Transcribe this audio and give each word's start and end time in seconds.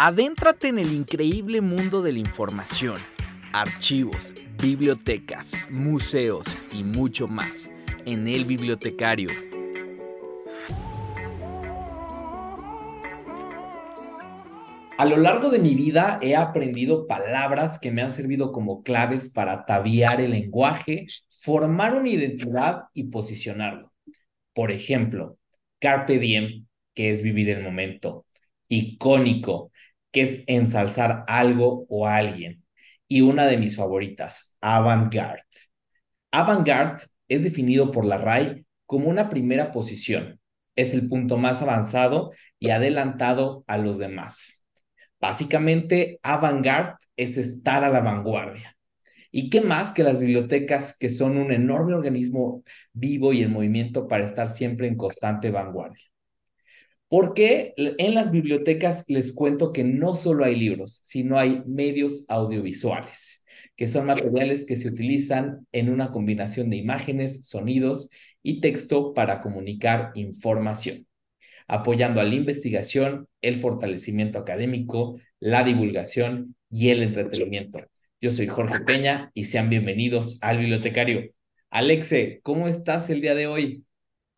Adéntrate 0.00 0.68
en 0.68 0.78
el 0.78 0.92
increíble 0.92 1.60
mundo 1.60 2.02
de 2.02 2.12
la 2.12 2.20
información, 2.20 3.00
archivos, 3.52 4.32
bibliotecas, 4.62 5.54
museos 5.72 6.46
y 6.72 6.84
mucho 6.84 7.26
más 7.26 7.68
en 8.06 8.28
El 8.28 8.44
Bibliotecario. 8.44 9.30
A 14.96 15.04
lo 15.04 15.16
largo 15.16 15.50
de 15.50 15.58
mi 15.58 15.74
vida 15.74 16.20
he 16.22 16.36
aprendido 16.36 17.08
palabras 17.08 17.80
que 17.80 17.90
me 17.90 18.00
han 18.00 18.12
servido 18.12 18.52
como 18.52 18.84
claves 18.84 19.28
para 19.28 19.52
ataviar 19.52 20.20
el 20.20 20.30
lenguaje, 20.30 21.08
formar 21.28 21.96
una 21.96 22.08
identidad 22.08 22.82
y 22.94 23.08
posicionarlo. 23.08 23.92
Por 24.54 24.70
ejemplo, 24.70 25.38
carpe 25.80 26.20
diem, 26.20 26.68
que 26.94 27.10
es 27.10 27.20
vivir 27.20 27.50
el 27.50 27.64
momento, 27.64 28.26
icónico, 28.68 29.72
que 30.12 30.22
es 30.22 30.44
ensalzar 30.46 31.24
algo 31.26 31.86
o 31.88 32.06
alguien. 32.06 32.64
Y 33.08 33.22
una 33.22 33.46
de 33.46 33.56
mis 33.56 33.76
favoritas, 33.76 34.56
avant-garde. 34.60 35.42
Avant-garde 36.30 37.02
es 37.28 37.44
definido 37.44 37.90
por 37.90 38.04
la 38.04 38.18
RAI 38.18 38.64
como 38.86 39.08
una 39.08 39.28
primera 39.28 39.70
posición. 39.70 40.40
Es 40.76 40.94
el 40.94 41.08
punto 41.08 41.36
más 41.36 41.62
avanzado 41.62 42.30
y 42.58 42.70
adelantado 42.70 43.64
a 43.66 43.78
los 43.78 43.98
demás. 43.98 44.64
Básicamente, 45.20 46.20
avant-garde 46.22 46.94
es 47.16 47.38
estar 47.38 47.84
a 47.84 47.90
la 47.90 48.00
vanguardia. 48.00 48.76
¿Y 49.30 49.50
qué 49.50 49.60
más 49.60 49.92
que 49.92 50.04
las 50.04 50.18
bibliotecas 50.18 50.96
que 50.98 51.10
son 51.10 51.36
un 51.36 51.52
enorme 51.52 51.94
organismo 51.94 52.62
vivo 52.92 53.32
y 53.32 53.42
en 53.42 53.52
movimiento 53.52 54.08
para 54.08 54.24
estar 54.24 54.48
siempre 54.48 54.86
en 54.86 54.96
constante 54.96 55.50
vanguardia? 55.50 56.04
Porque 57.08 57.74
en 57.76 58.14
las 58.14 58.30
bibliotecas 58.30 59.04
les 59.08 59.32
cuento 59.32 59.72
que 59.72 59.82
no 59.82 60.14
solo 60.14 60.44
hay 60.44 60.56
libros, 60.56 61.00
sino 61.04 61.38
hay 61.38 61.62
medios 61.66 62.26
audiovisuales, 62.28 63.44
que 63.76 63.86
son 63.86 64.06
materiales 64.06 64.66
que 64.66 64.76
se 64.76 64.88
utilizan 64.88 65.66
en 65.72 65.88
una 65.88 66.10
combinación 66.10 66.68
de 66.68 66.76
imágenes, 66.76 67.48
sonidos 67.48 68.10
y 68.42 68.60
texto 68.60 69.14
para 69.14 69.40
comunicar 69.40 70.10
información, 70.16 71.06
apoyando 71.66 72.20
a 72.20 72.24
la 72.24 72.34
investigación, 72.34 73.26
el 73.40 73.56
fortalecimiento 73.56 74.38
académico, 74.38 75.18
la 75.40 75.64
divulgación 75.64 76.56
y 76.70 76.90
el 76.90 77.02
entretenimiento. 77.02 77.80
Yo 78.20 78.30
soy 78.30 78.48
Jorge 78.48 78.80
Peña 78.80 79.30
y 79.32 79.46
sean 79.46 79.70
bienvenidos 79.70 80.38
al 80.42 80.58
bibliotecario. 80.58 81.30
Alexe, 81.70 82.40
¿cómo 82.42 82.68
estás 82.68 83.08
el 83.08 83.22
día 83.22 83.34
de 83.34 83.46
hoy? 83.46 83.84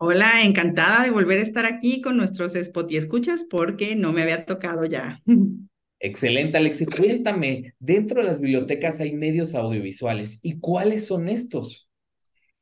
Hola, 0.02 0.44
encantada 0.44 1.04
de 1.04 1.10
volver 1.10 1.40
a 1.40 1.42
estar 1.42 1.66
aquí 1.66 2.00
con 2.00 2.16
nuestros 2.16 2.54
spot 2.54 2.90
y 2.90 2.96
escuchas 2.96 3.44
porque 3.44 3.96
no 3.96 4.14
me 4.14 4.22
había 4.22 4.46
tocado 4.46 4.86
ya. 4.86 5.20
Excelente, 6.00 6.56
Alex. 6.56 6.86
Cuéntame, 6.96 7.74
dentro 7.78 8.22
de 8.22 8.26
las 8.26 8.40
bibliotecas 8.40 9.00
hay 9.00 9.12
medios 9.12 9.54
audiovisuales. 9.54 10.40
¿Y 10.42 10.58
cuáles 10.58 11.06
son 11.06 11.28
estos? 11.28 11.90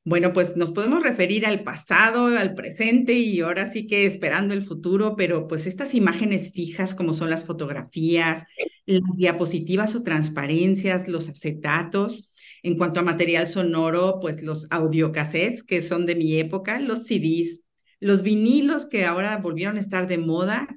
Bueno, 0.04 0.32
pues 0.32 0.56
nos 0.56 0.72
podemos 0.72 1.04
referir 1.04 1.46
al 1.46 1.62
pasado, 1.62 2.26
al 2.26 2.54
presente 2.56 3.12
y 3.12 3.40
ahora 3.40 3.68
sí 3.68 3.86
que 3.86 4.06
esperando 4.06 4.52
el 4.52 4.64
futuro, 4.64 5.14
pero 5.14 5.46
pues 5.46 5.68
estas 5.68 5.94
imágenes 5.94 6.50
fijas 6.52 6.92
como 6.96 7.12
son 7.12 7.30
las 7.30 7.44
fotografías, 7.44 8.46
las 8.84 9.16
diapositivas 9.16 9.94
o 9.94 10.02
transparencias, 10.02 11.06
los 11.06 11.28
acetatos, 11.28 12.32
en 12.68 12.76
cuanto 12.76 13.00
a 13.00 13.02
material 13.02 13.48
sonoro, 13.48 14.18
pues 14.20 14.42
los 14.42 14.66
audiocassettes, 14.70 15.62
que 15.62 15.80
son 15.80 16.04
de 16.04 16.16
mi 16.16 16.34
época, 16.34 16.78
los 16.80 17.06
CDs, 17.06 17.62
los 17.98 18.22
vinilos 18.22 18.86
que 18.86 19.06
ahora 19.06 19.38
volvieron 19.38 19.78
a 19.78 19.80
estar 19.80 20.06
de 20.06 20.18
moda 20.18 20.68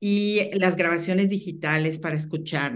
y 0.00 0.50
las 0.58 0.76
grabaciones 0.76 1.30
digitales 1.30 1.98
para 1.98 2.16
escuchar, 2.16 2.74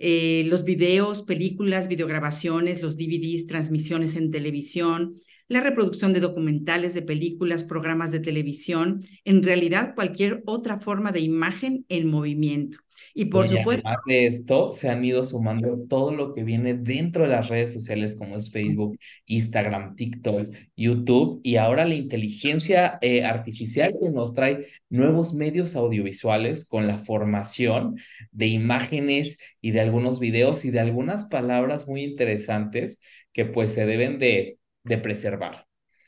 eh, 0.00 0.44
los 0.48 0.64
videos, 0.64 1.22
películas, 1.22 1.88
videograbaciones, 1.88 2.82
los 2.82 2.96
DVDs, 2.96 3.46
transmisiones 3.46 4.16
en 4.16 4.32
televisión, 4.32 5.14
la 5.52 5.60
reproducción 5.60 6.12
de 6.12 6.20
documentales, 6.20 6.94
de 6.94 7.02
películas, 7.02 7.62
programas 7.62 8.10
de 8.10 8.20
televisión, 8.20 9.02
en 9.24 9.42
realidad 9.42 9.94
cualquier 9.94 10.42
otra 10.46 10.80
forma 10.80 11.12
de 11.12 11.20
imagen 11.20 11.84
en 11.88 12.08
movimiento. 12.08 12.78
Y 13.14 13.26
por 13.26 13.46
supuesto. 13.46 13.86
Además 13.86 14.00
de 14.06 14.26
esto, 14.26 14.72
se 14.72 14.88
han 14.88 15.04
ido 15.04 15.24
sumando 15.24 15.78
todo 15.88 16.14
lo 16.14 16.32
que 16.32 16.44
viene 16.44 16.72
dentro 16.72 17.24
de 17.24 17.30
las 17.30 17.48
redes 17.48 17.72
sociales 17.72 18.16
como 18.16 18.36
es 18.36 18.50
Facebook, 18.50 18.98
Instagram, 19.26 19.94
TikTok, 19.96 20.48
YouTube 20.76 21.40
y 21.42 21.56
ahora 21.56 21.84
la 21.84 21.94
inteligencia 21.94 22.98
eh, 23.02 23.24
artificial 23.24 23.92
que 24.00 24.10
nos 24.10 24.32
trae 24.32 24.66
nuevos 24.88 25.34
medios 25.34 25.76
audiovisuales 25.76 26.64
con 26.64 26.86
la 26.86 26.96
formación 26.96 27.96
de 28.30 28.46
imágenes 28.46 29.38
y 29.60 29.72
de 29.72 29.80
algunos 29.80 30.18
videos 30.18 30.64
y 30.64 30.70
de 30.70 30.80
algunas 30.80 31.26
palabras 31.26 31.86
muy 31.86 32.02
interesantes 32.04 33.00
que 33.32 33.44
pues 33.44 33.72
se 33.72 33.84
deben 33.84 34.18
de, 34.18 34.58
de 34.84 34.98
preservar. 34.98 35.66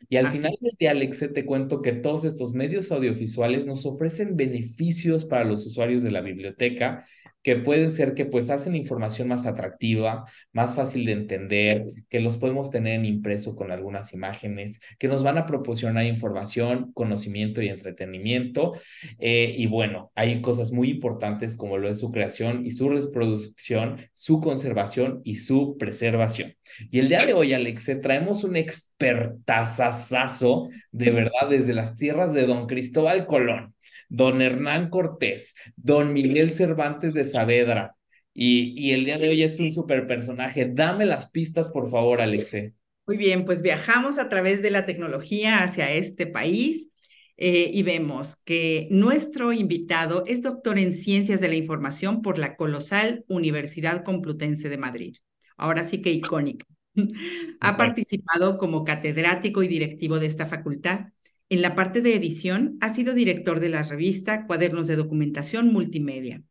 Y 0.09 0.17
al 0.17 0.29
final 0.29 0.55
del 0.61 0.77
día, 0.79 0.91
Alexe, 0.91 1.29
te 1.29 1.47
cuento 1.47 1.81
que 1.81 1.93
todos 1.93 2.25
estos 2.25 2.53
medios 2.53 2.93
audiovisuales 2.93 3.67
nos 3.67 3.87
ofrecen 3.87 4.37
beneficios 4.37 5.25
para 5.25 5.45
los 5.45 5.65
usuarios 5.65 6.03
de 6.03 6.11
la 6.11 6.21
biblioteca 6.21 7.07
que 7.45 7.55
pueden 7.57 7.93
ser 7.93 8.15
que 8.15 8.25
pues 8.25 8.49
hacen 8.51 8.75
información 8.75 9.29
más 9.29 9.47
atractiva, 9.47 10.25
más 10.53 10.75
fácil 10.75 11.05
de 11.05 11.13
entender, 11.13 11.93
que 12.09 12.21
los 12.21 12.39
podemos 12.39 12.71
tener 12.71 12.95
en 12.95 13.05
impreso 13.05 13.55
con 13.55 13.71
algunas 13.71 14.15
imágenes, 14.15 14.81
que 14.99 15.09
nos 15.09 15.23
van 15.23 15.37
a 15.37 15.45
proporcionar 15.45 16.07
información, 16.07 16.91
conocimiento 16.95 17.61
y 17.61 17.69
entretenimiento. 17.69 18.73
Eh, 19.19 19.55
y 19.57 19.67
bueno, 19.67 20.11
hay 20.15 20.41
cosas 20.41 20.73
muy 20.73 20.89
importantes 20.91 21.55
como 21.57 21.77
lo 21.77 21.91
es 21.91 21.99
su 21.99 22.11
creación 22.11 22.65
y 22.65 22.71
su 22.71 22.89
reproducción, 22.89 23.99
su 24.15 24.41
conservación 24.41 25.21
y 25.23 25.37
su 25.37 25.77
preservación. 25.77 26.55
Y 26.91 26.99
el 26.99 27.09
día 27.09 27.27
de 27.27 27.35
hoy, 27.35 27.53
Alexe, 27.53 27.97
traemos 27.97 28.43
un 28.45 28.57
expertazazazo 28.57 30.71
de 30.93 31.11
verdad 31.11 31.51
desde 31.51 31.75
las 31.75 31.95
tierras 31.95 32.33
de 32.33 32.47
don 32.47 32.67
Cristóbal 32.67 33.27
Colón 33.27 33.74
don 34.15 34.41
Hernán 34.43 34.91
Cortés, 34.91 35.55
don 35.77 36.13
Miguel 36.13 36.51
Cervantes 36.51 37.15
de 37.15 37.25
Saavedra. 37.25 37.97
Y, 38.33 38.75
y 38.77 38.93
el 38.93 39.05
día 39.05 39.19
de 39.19 39.29
hoy 39.29 39.43
es 39.43 39.61
un 39.61 39.71
super 39.71 40.07
personaje. 40.07 40.71
Dame 40.73 41.07
las 41.07 41.31
pistas, 41.31 41.71
por 41.71 41.89
favor, 41.89 42.21
Alexe. 42.21 42.75
Muy 43.07 43.17
bien, 43.17 43.45
pues 43.45 43.63
viajamos 43.63 44.19
a 44.19 44.29
través 44.29 44.63
de 44.63 44.71
la 44.71 44.87
tecnología 44.87 45.63
hacia 45.63 45.93
este 45.93 46.27
país 46.27 46.89
eh, 47.37 47.71
y 47.73 47.83
vemos 47.83 48.37
que 48.37 48.89
nuestro 48.91 49.53
invitado 49.53 50.25
es 50.27 50.43
doctor 50.43 50.79
en 50.79 50.93
Ciencias 50.93 51.41
de 51.41 51.49
la 51.49 51.57
Información 51.57 52.23
por 52.23 52.39
la 52.39 52.57
colosal 52.57 53.25
Universidad 53.29 54.05
Complutense 54.05 54.69
de 54.69 54.79
Madrid. 54.79 55.17
Ahora 55.57 55.85
sí 55.85 56.01
que 56.01 56.11
icónica. 56.11 56.67
Ha 57.61 57.77
participado 57.77 58.57
como 58.57 58.85
catedrático 58.85 59.65
y 59.65 59.69
directivo 59.69 60.21
de 60.21 60.27
esta 60.27 60.47
facultad 60.47 61.09
en 61.55 61.63
la 61.63 61.77
parte 61.77 62.01
de 62.01 62.15
edición, 62.15 62.77
ha 62.81 62.93
sido 62.93 63.15
director 63.15 63.61
de 63.61 63.69
la 63.69 63.85
revista 63.85 64.45
Cuadernos 64.47 64.89
de 64.89 64.97
Documentación 64.97 65.73
Multimedia, 65.73 66.43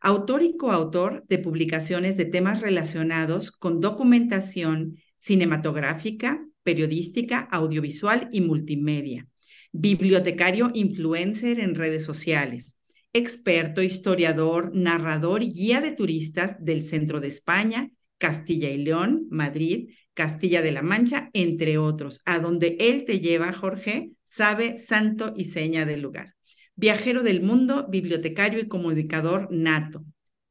autor 0.00 0.44
y 0.44 0.56
coautor 0.56 1.24
de 1.28 1.38
publicaciones 1.38 2.16
de 2.16 2.26
temas 2.26 2.60
relacionados 2.60 3.50
con 3.50 3.80
documentación 3.80 4.98
cinematográfica, 5.16 6.46
periodística, 6.62 7.40
audiovisual 7.50 8.28
y 8.30 8.40
multimedia, 8.40 9.26
bibliotecario 9.72 10.70
influencer 10.74 11.58
en 11.58 11.74
redes 11.74 12.04
sociales, 12.04 12.76
experto, 13.12 13.82
historiador, 13.82 14.70
narrador 14.74 15.42
y 15.42 15.52
guía 15.52 15.80
de 15.80 15.90
turistas 15.90 16.64
del 16.64 16.82
centro 16.82 17.20
de 17.20 17.28
España, 17.28 17.90
Castilla 18.18 18.70
y 18.70 18.78
León, 18.78 19.26
Madrid, 19.28 19.90
Castilla 20.14 20.62
de 20.62 20.72
la 20.72 20.82
Mancha, 20.82 21.30
entre 21.32 21.78
otros, 21.78 22.20
a 22.24 22.38
donde 22.38 22.76
él 22.80 23.04
te 23.04 23.20
lleva, 23.20 23.52
Jorge, 23.52 24.10
sabe 24.24 24.78
santo 24.78 25.32
y 25.36 25.46
seña 25.46 25.86
del 25.86 26.02
lugar. 26.02 26.34
Viajero 26.74 27.22
del 27.22 27.42
mundo, 27.42 27.86
bibliotecario 27.88 28.60
y 28.60 28.68
comunicador 28.68 29.48
nato. 29.50 30.04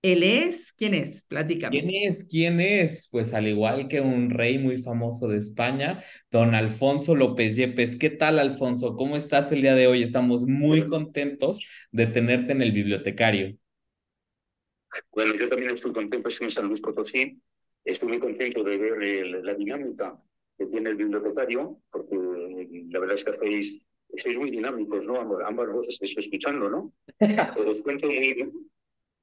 Él 0.04 0.24
es, 0.24 0.74
¿quién 0.74 0.96
es? 0.96 1.24
Platícame. 1.24 1.80
¿Quién 1.80 1.92
es? 2.08 2.24
¿Quién 2.24 2.60
es? 2.60 3.08
Pues 3.12 3.36
al 3.36 3.48
igual 3.48 3.88
que 3.88 4.02
un 4.02 4.32
rey 4.32 4.58
muy 4.58 4.80
famoso 4.80 5.28
de 5.28 5.38
España, 5.38 6.04
don 6.32 6.56
Alfonso 6.56 7.16
López 7.16 7.56
Yepes. 7.56 7.98
¿Qué 7.98 8.10
tal, 8.10 8.40
Alfonso? 8.40 8.96
¿Cómo 8.96 9.16
estás 9.16 9.52
el 9.52 9.62
día 9.62 9.76
de 9.76 9.86
hoy? 9.86 10.02
Estamos 10.02 10.46
muy 10.48 10.88
contentos 10.88 11.64
de 11.92 12.08
tenerte 12.08 12.54
en 12.54 12.64
el 12.64 12.72
bibliotecario. 12.72 13.56
Bueno, 15.12 15.36
yo 15.36 15.48
también 15.48 15.72
estoy 15.72 15.94
contento, 15.94 16.30
estoy 16.30 16.46
en 16.48 16.52
San 16.52 16.68
Luis 16.68 16.82
Potosí 16.82 17.40
Estoy 17.84 18.10
muy 18.10 18.20
contento 18.20 18.64
de 18.64 18.78
ver 18.78 19.44
la 19.44 19.54
dinámica 19.56 20.16
que 20.58 20.66
tiene 20.68 20.92
el 20.92 20.96
bibliotecario, 20.96 21.78
porque 21.92 22.16
la 22.90 23.00
verdad 23.00 23.16
es 23.16 23.24
que 23.24 23.32
hacéis, 23.32 23.82
sois 24.18 24.38
muy 24.38 24.52
dinámicos, 24.52 25.06
¿no? 25.06 25.20
Ambas, 25.20 25.72
voces 25.72 25.98
que 25.98 26.06
estoy 26.06 26.24
escuchando, 26.24 26.70
¿no? 26.70 26.94
Os 27.68 27.82
cuento 27.82 28.08
muy... 28.08 28.52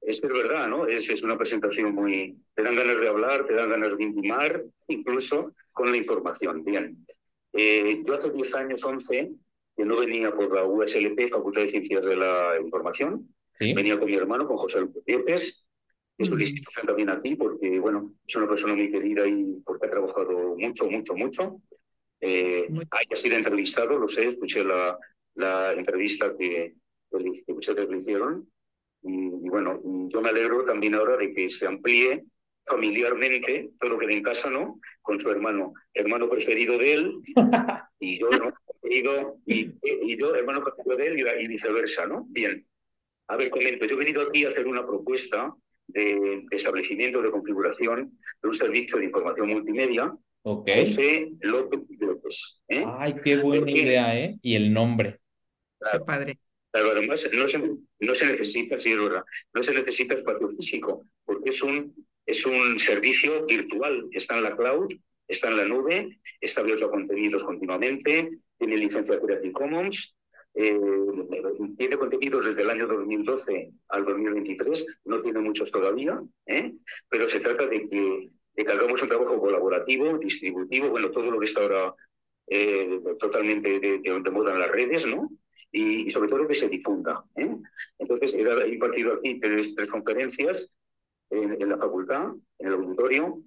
Es 0.01 0.21
que 0.21 0.27
es 0.27 0.33
verdad, 0.33 0.67
¿no? 0.67 0.87
Es, 0.87 1.09
es 1.09 1.21
una 1.21 1.37
presentación 1.37 1.93
muy... 1.93 2.37
Te 2.55 2.63
dan 2.63 2.75
ganas 2.75 2.99
de 2.99 3.07
hablar, 3.07 3.45
te 3.45 3.53
dan 3.53 3.69
ganas 3.69 3.97
de 3.97 4.03
intimar, 4.03 4.63
incluso 4.87 5.53
con 5.71 5.91
la 5.91 5.97
información. 5.97 6.63
Bien. 6.63 7.05
Eh, 7.53 8.01
yo 8.05 8.13
hace 8.13 8.31
10 8.31 8.55
años, 8.55 8.83
11, 8.83 9.31
que 9.75 9.85
no 9.85 9.97
venía 9.97 10.33
por 10.33 10.53
la 10.53 10.65
USLP, 10.65 11.29
Facultad 11.29 11.61
de 11.61 11.71
Ciencias 11.71 12.03
de 12.03 12.15
la 12.15 12.59
Información, 12.61 13.29
Venía 13.59 13.99
con 13.99 14.09
mi 14.09 14.15
hermano, 14.15 14.47
con 14.47 14.57
José 14.57 14.79
López, 14.79 15.65
es 16.19 16.29
una 16.29 16.43
institución 16.43 16.85
también 16.85 17.09
aquí, 17.09 17.35
porque, 17.35 17.79
bueno, 17.79 18.13
es 18.27 18.35
una 18.35 18.49
persona 18.49 18.75
muy 18.75 18.91
querida 18.91 19.25
y 19.25 19.61
porque 19.65 19.87
ha 19.87 19.89
trabajado 19.89 20.57
mucho, 20.57 20.85
mucho, 20.89 21.15
mucho. 21.15 21.61
Eh, 22.19 22.67
haya 22.91 23.15
sido 23.15 23.37
entrevistado, 23.37 23.97
lo 23.97 24.07
sé, 24.09 24.27
escuché 24.27 24.65
la, 24.65 24.97
la 25.35 25.71
entrevista 25.71 26.35
que, 26.37 26.73
que 27.09 27.53
ustedes 27.53 27.87
le 27.89 27.99
hicieron. 27.99 28.49
Y, 29.01 29.29
bueno, 29.29 29.79
yo 30.09 30.21
me 30.21 30.27
alegro 30.27 30.65
también 30.65 30.95
ahora 30.95 31.15
de 31.15 31.33
que 31.33 31.47
se 31.47 31.65
amplíe 31.65 32.25
familiarmente 32.65 33.71
todo 33.79 33.91
lo 33.91 33.97
que 33.97 34.11
en 34.13 34.21
casa, 34.21 34.49
¿no? 34.49 34.81
Con 35.01 35.21
su 35.21 35.29
hermano, 35.31 35.73
hermano 35.93 36.29
preferido 36.29 36.77
de 36.77 36.93
él, 36.95 37.21
y 38.01 38.19
yo, 38.19 38.29
¿no? 38.29 38.53
Y, 38.83 39.71
y, 39.85 40.17
yo, 40.17 40.35
hermano 40.35 40.65
preferido 40.65 40.97
de 40.97 41.07
él, 41.07 41.43
y, 41.43 41.47
viceversa, 41.47 42.05
¿no? 42.05 42.25
Bien. 42.27 42.65
A 43.29 43.37
ver, 43.37 43.49
comento, 43.49 43.85
yo 43.85 43.95
he 43.95 43.99
venido 43.99 44.21
aquí 44.23 44.43
a 44.43 44.49
hacer 44.49 44.67
una 44.67 44.85
propuesta 44.85 45.55
de, 45.93 46.45
establecimiento 46.51 47.21
de 47.21 47.31
configuración 47.31 48.17
de 48.41 48.47
un 48.47 48.53
servicio 48.53 48.97
de 48.97 49.05
información 49.05 49.49
multimedia. 49.49 50.13
Ok. 50.43 50.69
José 50.79 51.31
López 51.41 51.87
López. 51.99 52.61
¿eh? 52.69 52.83
Ay, 52.97 53.15
qué 53.23 53.37
buena 53.37 53.71
idea, 53.71 54.17
¿eh? 54.17 54.37
Y 54.41 54.55
el 54.55 54.71
nombre. 54.73 55.19
qué 55.91 55.99
padre. 55.99 56.37
Claro, 56.71 56.91
además 56.91 57.27
no 57.33 57.47
se, 57.47 57.59
no 57.99 58.15
se 58.15 58.25
necesita, 58.27 58.79
sí, 58.79 58.93
no 58.93 59.63
se 59.63 59.73
necesita 59.73 60.13
espacio 60.13 60.49
físico, 60.49 61.03
porque 61.25 61.49
es 61.49 61.63
un, 61.63 61.95
es 62.25 62.45
un 62.45 62.77
servicio 62.77 63.45
virtual. 63.47 64.07
Está 64.11 64.37
en 64.37 64.43
la 64.43 64.55
cloud, 64.55 64.93
está 65.27 65.47
en 65.47 65.57
la 65.57 65.65
nube, 65.65 66.19
está 66.39 66.61
abierto 66.61 66.85
a 66.85 66.91
contenidos 66.91 67.43
continuamente, 67.43 68.29
tiene 68.57 68.77
licencia 68.77 69.19
Creative 69.19 69.53
Commons, 69.53 70.15
eh, 70.55 70.79
tiene 71.77 71.97
contenidos 71.97 72.45
desde 72.45 72.61
el 72.61 72.69
año 72.69 72.87
2012 72.87 73.71
al 73.89 74.05
2023, 74.05 74.85
no 75.05 75.21
tiene 75.21 75.39
muchos 75.39 75.71
todavía, 75.71 76.21
¿eh? 76.47 76.73
pero 77.07 77.27
se 77.27 77.39
trata 77.39 77.67
de 77.67 77.87
que, 77.87 78.29
de 78.55 78.65
que 78.65 78.71
hagamos 78.71 79.01
un 79.01 79.09
trabajo 79.09 79.39
colaborativo, 79.39 80.17
distributivo, 80.17 80.89
bueno, 80.89 81.11
todo 81.11 81.29
lo 81.29 81.39
que 81.39 81.45
está 81.45 81.61
ahora 81.61 81.93
eh, 82.47 82.99
totalmente 83.19 83.79
de, 83.79 83.99
de, 83.99 84.31
moda 84.31 84.53
en 84.53 84.59
las 84.59 84.71
redes, 84.71 85.05
¿no? 85.05 85.29
Y, 85.71 86.09
sobre 86.09 86.29
todo 86.29 86.47
que 86.47 86.55
se 86.55 86.67
difunda. 86.67 87.23
¿eh? 87.35 87.55
Entonces, 87.99 88.33
he 88.33 88.67
impartido 88.67 89.13
aquí 89.13 89.39
tres, 89.39 89.75
tres 89.75 89.89
conferencias 89.89 90.67
en, 91.29 91.61
en, 91.61 91.69
la 91.69 91.77
facultad, 91.77 92.31
en 92.57 92.67
el 92.67 92.73
auditorio, 92.73 93.39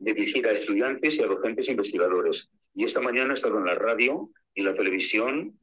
dirigida 0.00 0.50
a 0.50 0.54
estudiantes 0.54 1.16
y 1.16 1.22
a 1.22 1.26
docentes 1.26 1.68
investigadores. 1.68 2.48
Y 2.74 2.84
esta 2.84 3.00
mañana 3.00 3.30
he 3.30 3.34
estado 3.34 3.58
en 3.58 3.66
la 3.66 3.76
radio 3.76 4.28
y 4.54 4.62
la 4.62 4.74
televisión 4.74 5.56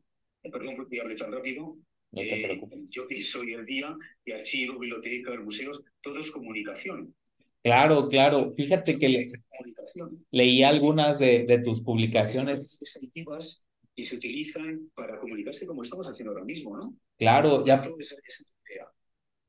eh, 0.42 0.50
perdón 0.50 0.76
porque 0.76 1.00
hable 1.00 1.16
tan 1.16 1.32
rápido, 1.32 1.78
no 2.12 2.20
eh, 2.20 2.60
yo 2.90 3.08
pienso 3.08 3.40
hoy 3.40 3.54
en 3.54 3.64
día 3.64 3.96
que 4.26 4.34
archivos, 4.34 4.78
bibliotecas, 4.78 5.40
museos, 5.40 5.82
todo 6.02 6.18
es 6.18 6.30
comunicación. 6.30 7.14
Claro, 7.62 8.08
claro. 8.08 8.52
Fíjate 8.54 8.98
que 8.98 9.32
leí 10.32 10.62
algunas 10.62 11.18
de, 11.18 11.46
de 11.46 11.58
tus 11.60 11.80
publicaciones. 11.80 12.78
Y 13.94 14.02
se 14.02 14.16
utilizan 14.16 14.90
para 14.94 15.18
comunicarse 15.18 15.66
como 15.66 15.82
estamos 15.82 16.06
haciendo 16.06 16.32
ahora 16.32 16.44
mismo, 16.44 16.76
¿no? 16.76 16.94
Claro, 17.16 17.64
ya. 17.64 17.82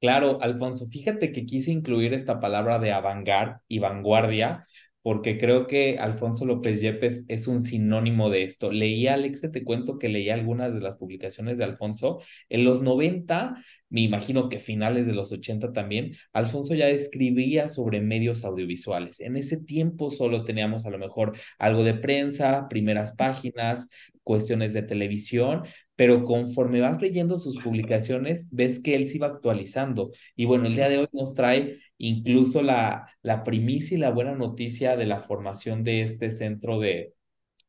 Claro, 0.01 0.41
Alfonso, 0.41 0.87
fíjate 0.87 1.31
que 1.33 1.45
quise 1.45 1.71
incluir 1.71 2.13
esta 2.13 2.39
palabra 2.39 2.79
de 2.79 2.91
avant 2.93 3.27
y 3.67 3.79
vanguardia 3.79 4.65
porque 5.01 5.37
creo 5.37 5.67
que 5.67 5.97
Alfonso 5.99 6.45
López 6.45 6.81
Yepes 6.81 7.25
es 7.27 7.47
un 7.47 7.61
sinónimo 7.61 8.29
de 8.29 8.43
esto. 8.43 8.71
Leí, 8.71 9.07
Alex, 9.07 9.41
te 9.51 9.63
cuento 9.63 9.97
que 9.97 10.07
leí 10.09 10.29
algunas 10.29 10.73
de 10.73 10.81
las 10.81 10.95
publicaciones 10.95 11.57
de 11.57 11.63
Alfonso. 11.65 12.19
En 12.49 12.63
los 12.65 12.81
90, 12.81 13.63
me 13.89 14.01
imagino 14.01 14.49
que 14.49 14.59
finales 14.59 15.05
de 15.07 15.13
los 15.13 15.31
80 15.31 15.73
también, 15.73 16.15
Alfonso 16.33 16.75
ya 16.75 16.89
escribía 16.89 17.69
sobre 17.69 18.01
medios 18.01 18.45
audiovisuales. 18.45 19.19
En 19.19 19.35
ese 19.37 19.63
tiempo 19.63 20.11
solo 20.11 20.43
teníamos 20.45 20.85
a 20.85 20.89
lo 20.91 20.97
mejor 20.99 21.37
algo 21.57 21.83
de 21.83 21.93
prensa, 21.95 22.67
primeras 22.69 23.15
páginas, 23.15 23.89
cuestiones 24.23 24.73
de 24.73 24.83
televisión, 24.83 25.63
pero 25.99 26.23
conforme 26.23 26.79
vas 26.79 27.01
leyendo 27.01 27.37
sus 27.37 27.57
publicaciones, 27.57 28.47
ves 28.53 28.79
que 28.79 28.95
él 28.95 29.05
se 29.05 29.17
iba 29.17 29.27
actualizando. 29.27 30.11
Y 30.33 30.45
bueno, 30.45 30.65
el 30.65 30.73
día 30.73 30.87
de 30.87 30.99
hoy 30.99 31.07
nos 31.11 31.35
trae 31.35 31.81
incluso 31.97 32.61
la, 32.61 33.09
la 33.21 33.43
primicia 33.43 33.97
y 33.97 33.99
la 33.99 34.09
buena 34.09 34.33
noticia 34.33 34.95
de 34.95 35.05
la 35.05 35.19
formación 35.19 35.83
de 35.83 36.03
este 36.03 36.31
centro 36.31 36.79
de, 36.79 37.15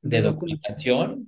de 0.00 0.22
documentación 0.22 1.26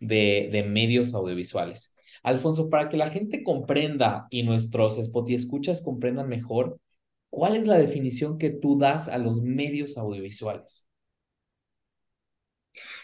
de, 0.00 0.48
de 0.50 0.64
medios 0.64 1.14
audiovisuales. 1.14 1.94
Alfonso, 2.24 2.68
para 2.68 2.88
que 2.88 2.96
la 2.96 3.10
gente 3.10 3.44
comprenda 3.44 4.26
y 4.28 4.42
nuestros 4.42 4.98
spot 4.98 5.30
y 5.30 5.36
escuchas 5.36 5.82
comprendan 5.82 6.28
mejor, 6.28 6.80
¿cuál 7.28 7.54
es 7.54 7.68
la 7.68 7.78
definición 7.78 8.38
que 8.38 8.50
tú 8.50 8.76
das 8.76 9.06
a 9.06 9.18
los 9.18 9.40
medios 9.40 9.96
audiovisuales? 9.96 10.84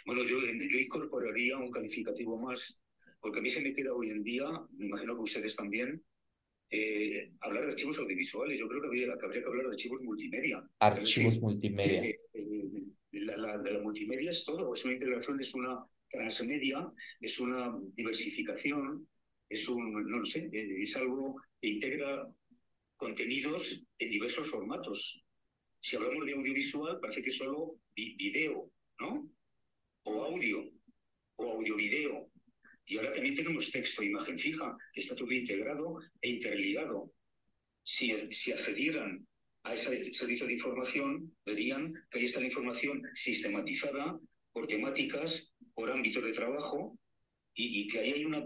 Bueno, 0.05 0.25
yo, 0.25 0.37
yo 0.41 0.79
incorporaría 0.81 1.57
un 1.59 1.71
calificativo 1.71 2.37
más 2.38 2.81
porque 3.26 3.40
a 3.40 3.42
mí 3.42 3.50
se 3.50 3.61
me 3.61 3.75
queda 3.75 3.92
hoy 3.92 4.11
en 4.11 4.23
día, 4.23 4.45
me 4.78 4.87
imagino 4.87 5.16
que 5.16 5.23
ustedes 5.23 5.56
también, 5.56 6.00
eh, 6.71 7.33
hablar 7.40 7.64
de 7.64 7.71
archivos 7.71 7.99
audiovisuales. 7.99 8.56
Yo 8.56 8.68
creo 8.68 8.80
que 8.80 8.87
habría, 8.87 9.18
que 9.18 9.26
habría 9.26 9.42
que 9.42 9.49
hablar 9.49 9.66
de 9.66 9.73
archivos 9.73 10.00
multimedia. 10.02 10.62
Archivos 10.78 11.40
multimedia. 11.40 12.04
Eh, 12.04 12.21
eh, 12.35 12.71
la, 13.11 13.37
la, 13.37 13.56
la, 13.56 13.80
multimedia 13.80 14.30
es 14.30 14.45
todo, 14.45 14.73
es 14.73 14.85
una 14.85 14.95
integración, 14.95 15.40
es 15.40 15.52
una 15.54 15.85
transmedia, 16.09 16.88
es 17.21 17.40
una 17.40 17.76
diversificación, 17.97 19.09
es 19.49 19.68
un, 19.68 20.09
no 20.09 20.25
sé, 20.25 20.49
es 20.52 20.95
algo 20.95 21.42
que 21.61 21.66
integra 21.66 22.28
contenidos 22.97 23.85
en 23.99 24.09
diversos 24.09 24.49
formatos. 24.50 25.21
Si 25.80 25.97
hablamos 25.97 26.26
de 26.26 26.35
audiovisual, 26.35 27.00
parece 27.00 27.25
que 27.25 27.33
solo 27.33 27.75
video, 27.97 28.71
¿no? 29.00 29.28
O 30.04 30.23
audio, 30.23 30.71
o 31.35 31.50
audio-video. 31.54 32.30
Y 32.87 32.97
ahora 32.97 33.12
también 33.12 33.35
tenemos 33.35 33.71
texto 33.71 34.02
e 34.02 34.07
imagen 34.07 34.38
fija, 34.38 34.76
que 34.93 35.00
está 35.00 35.14
todo 35.16 35.31
integrado 35.33 35.99
e 36.21 36.31
interligado. 36.31 37.12
Si, 37.83 38.14
si 38.31 38.52
accedieran 38.52 39.26
a 39.64 39.75
ese 39.75 40.12
servicio 40.12 40.47
de 40.47 40.55
información, 40.55 41.35
verían 41.45 41.93
que 42.11 42.19
ahí 42.19 42.26
está 42.26 42.40
la 42.40 42.47
información 42.47 43.02
sistematizada 43.14 44.19
por 44.52 44.69
temáticas, 44.69 45.52
por 45.75 45.90
ámbitos 45.90 46.23
de 46.23 46.33
trabajo, 46.33 46.97
y, 47.55 47.88
que 47.88 47.99
ahí 47.99 48.12
hay 48.12 48.25
unas 48.25 48.45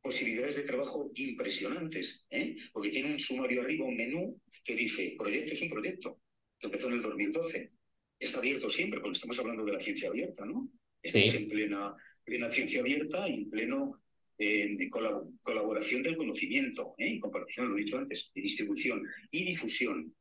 posibilidades 0.00 0.56
de 0.56 0.62
trabajo 0.62 1.10
impresionantes, 1.14 2.26
¿eh? 2.30 2.56
porque 2.72 2.90
tiene 2.90 3.12
un 3.12 3.18
sumario 3.18 3.62
arriba, 3.62 3.84
un 3.84 3.96
menú 3.96 4.40
que 4.64 4.74
dice, 4.74 5.14
proyecto 5.16 5.52
es 5.52 5.62
un 5.62 5.70
proyecto, 5.70 6.20
que 6.58 6.66
empezó 6.66 6.88
en 6.88 6.94
el 6.94 7.02
2012. 7.02 7.70
Está 8.18 8.38
abierto 8.38 8.70
siempre, 8.70 9.00
porque 9.00 9.16
estamos 9.16 9.38
hablando 9.38 9.64
de 9.64 9.72
la 9.72 9.80
ciencia 9.80 10.08
abierta, 10.08 10.44
¿no? 10.44 10.70
Estamos 11.02 11.34
en 11.34 11.48
plena 11.48 11.94
plena 12.26 12.50
ciencia 12.50 12.80
abierta 12.80 13.28
y 13.28 13.44
pleno 13.46 14.02
eh, 14.38 14.76
de 14.76 14.90
colaboración 14.90 16.02
del 16.02 16.16
conocimiento, 16.16 16.94
¿eh? 16.98 17.08
y 17.08 17.20
compartición, 17.20 17.70
lo 17.70 17.78
he 17.78 17.84
dicho 17.84 17.96
antes, 17.96 18.30
y 18.34 18.42
distribución 18.42 19.02
y 19.30 19.44
difusión. 19.44 20.12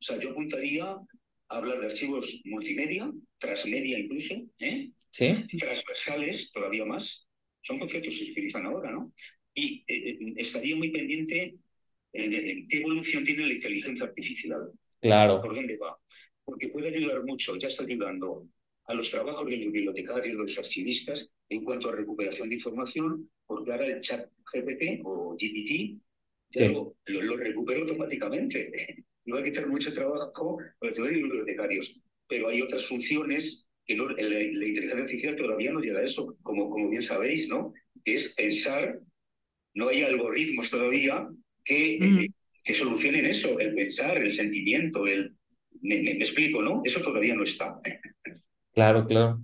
O 0.00 0.02
sea, 0.02 0.18
yo 0.18 0.30
apuntaría 0.30 0.84
a 0.86 1.04
hablar 1.48 1.80
de 1.80 1.86
archivos 1.86 2.40
multimedia, 2.44 3.12
transmedia 3.38 3.98
incluso, 3.98 4.34
¿eh? 4.60 4.90
transversales 5.58 6.52
todavía 6.52 6.84
más. 6.86 7.26
Son 7.60 7.78
conceptos 7.78 8.14
que 8.14 8.24
se 8.24 8.30
utilizan 8.30 8.64
ahora, 8.64 8.92
¿no? 8.92 9.12
Y 9.52 9.84
eh, 9.88 10.16
estaría 10.36 10.76
muy 10.76 10.90
pendiente 10.90 11.56
de 12.12 12.66
qué 12.70 12.78
evolución 12.78 13.24
tiene 13.24 13.46
la 13.48 13.54
inteligencia 13.54 14.06
artificial. 14.06 14.70
Claro. 15.00 15.42
¿Por 15.42 15.54
dónde 15.54 15.76
va? 15.76 15.98
Porque 16.44 16.68
puede 16.68 16.88
ayudar 16.88 17.24
mucho, 17.24 17.56
ya 17.56 17.68
está 17.68 17.82
ayudando 17.82 18.48
a 18.86 18.94
los 18.94 19.10
trabajos 19.10 19.46
de 19.46 19.58
los 19.58 19.72
bibliotecarios, 19.72 20.34
los 20.34 20.56
archivistas, 20.56 21.30
en 21.50 21.64
cuanto 21.64 21.88
a 21.88 21.96
recuperación 21.96 22.48
de 22.48 22.56
información, 22.56 23.30
porque 23.46 23.72
ahora 23.72 23.86
el 23.86 24.00
chat 24.00 24.28
GPT 24.52 25.00
o 25.04 25.36
GPT 25.36 25.98
ya 26.50 26.68
lo, 26.68 26.96
lo, 27.06 27.36
recupera 27.36 27.80
automáticamente. 27.80 29.04
No 29.24 29.36
hay 29.36 29.44
que 29.44 29.50
tener 29.50 29.68
mucho 29.68 29.92
trabajo 29.92 30.56
para 30.78 30.90
los 30.90 31.06
bibliotecarios, 31.06 32.00
pero 32.26 32.48
hay 32.48 32.62
otras 32.62 32.86
funciones 32.86 33.68
que 33.84 33.94
la, 33.94 34.42
inteligencia 34.42 34.96
artificial 34.96 35.36
todavía 35.36 35.70
no 35.70 35.80
llega 35.80 35.98
a 36.00 36.04
eso, 36.04 36.34
como, 36.42 36.70
como 36.70 36.88
bien 36.88 37.02
sabéis, 37.02 37.46
¿no? 37.46 37.74
Es 38.06 38.32
pensar, 38.36 38.98
no 39.74 39.88
hay 39.88 40.00
algoritmos 40.00 40.70
todavía 40.70 41.28
que, 41.62 41.96
eh, 41.96 42.28
que 42.64 42.72
solucionen 42.72 43.26
eso, 43.26 43.60
el 43.60 43.74
pensar, 43.74 44.16
el 44.16 44.32
sentimiento, 44.32 45.06
el... 45.06 45.34
Me, 45.82 46.00
me 46.00 46.12
explico, 46.12 46.62
¿no? 46.62 46.80
Eso 46.86 47.02
todavía 47.02 47.34
no 47.34 47.44
está. 47.44 47.78
Claro, 48.72 49.06
claro. 49.08 49.40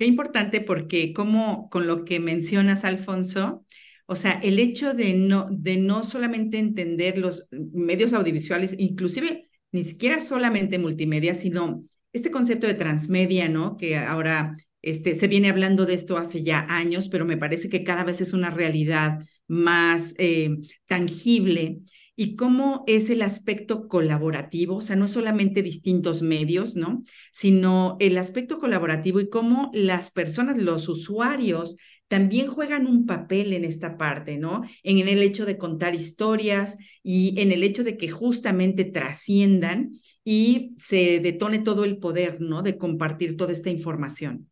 Qué 0.00 0.06
importante 0.06 0.62
porque 0.62 1.12
como 1.12 1.68
con 1.68 1.86
lo 1.86 2.06
que 2.06 2.20
mencionas, 2.20 2.86
Alfonso, 2.86 3.66
o 4.06 4.16
sea, 4.16 4.32
el 4.42 4.58
hecho 4.58 4.94
de 4.94 5.12
no, 5.12 5.46
de 5.50 5.76
no 5.76 6.04
solamente 6.04 6.58
entender 6.58 7.18
los 7.18 7.46
medios 7.50 8.14
audiovisuales, 8.14 8.74
inclusive 8.78 9.50
ni 9.72 9.84
siquiera 9.84 10.22
solamente 10.22 10.78
multimedia, 10.78 11.34
sino 11.34 11.84
este 12.14 12.30
concepto 12.30 12.66
de 12.66 12.72
transmedia, 12.72 13.50
¿no? 13.50 13.76
Que 13.76 13.98
ahora 13.98 14.56
este, 14.80 15.14
se 15.16 15.28
viene 15.28 15.50
hablando 15.50 15.84
de 15.84 15.92
esto 15.92 16.16
hace 16.16 16.42
ya 16.42 16.64
años, 16.70 17.10
pero 17.10 17.26
me 17.26 17.36
parece 17.36 17.68
que 17.68 17.84
cada 17.84 18.02
vez 18.02 18.22
es 18.22 18.32
una 18.32 18.48
realidad 18.48 19.18
más 19.48 20.14
eh, 20.16 20.60
tangible 20.86 21.80
y 22.20 22.36
cómo 22.36 22.84
es 22.86 23.08
el 23.08 23.22
aspecto 23.22 23.88
colaborativo, 23.88 24.76
o 24.76 24.80
sea, 24.82 24.94
no 24.94 25.08
solamente 25.08 25.62
distintos 25.62 26.20
medios, 26.20 26.76
¿no? 26.76 27.02
Sino 27.32 27.96
el 27.98 28.18
aspecto 28.18 28.58
colaborativo 28.58 29.20
y 29.20 29.30
cómo 29.30 29.70
las 29.72 30.10
personas, 30.10 30.58
los 30.58 30.90
usuarios, 30.90 31.78
también 32.08 32.46
juegan 32.48 32.86
un 32.86 33.06
papel 33.06 33.54
en 33.54 33.64
esta 33.64 33.96
parte, 33.96 34.36
¿no? 34.36 34.60
En 34.82 34.98
el 35.08 35.22
hecho 35.22 35.46
de 35.46 35.56
contar 35.56 35.94
historias 35.94 36.76
y 37.02 37.40
en 37.40 37.52
el 37.52 37.62
hecho 37.62 37.84
de 37.84 37.96
que 37.96 38.10
justamente 38.10 38.84
trasciendan 38.84 39.92
y 40.22 40.72
se 40.76 41.20
detone 41.20 41.60
todo 41.60 41.84
el 41.84 41.96
poder, 41.96 42.42
¿no? 42.42 42.60
De 42.60 42.76
compartir 42.76 43.38
toda 43.38 43.54
esta 43.54 43.70
información. 43.70 44.50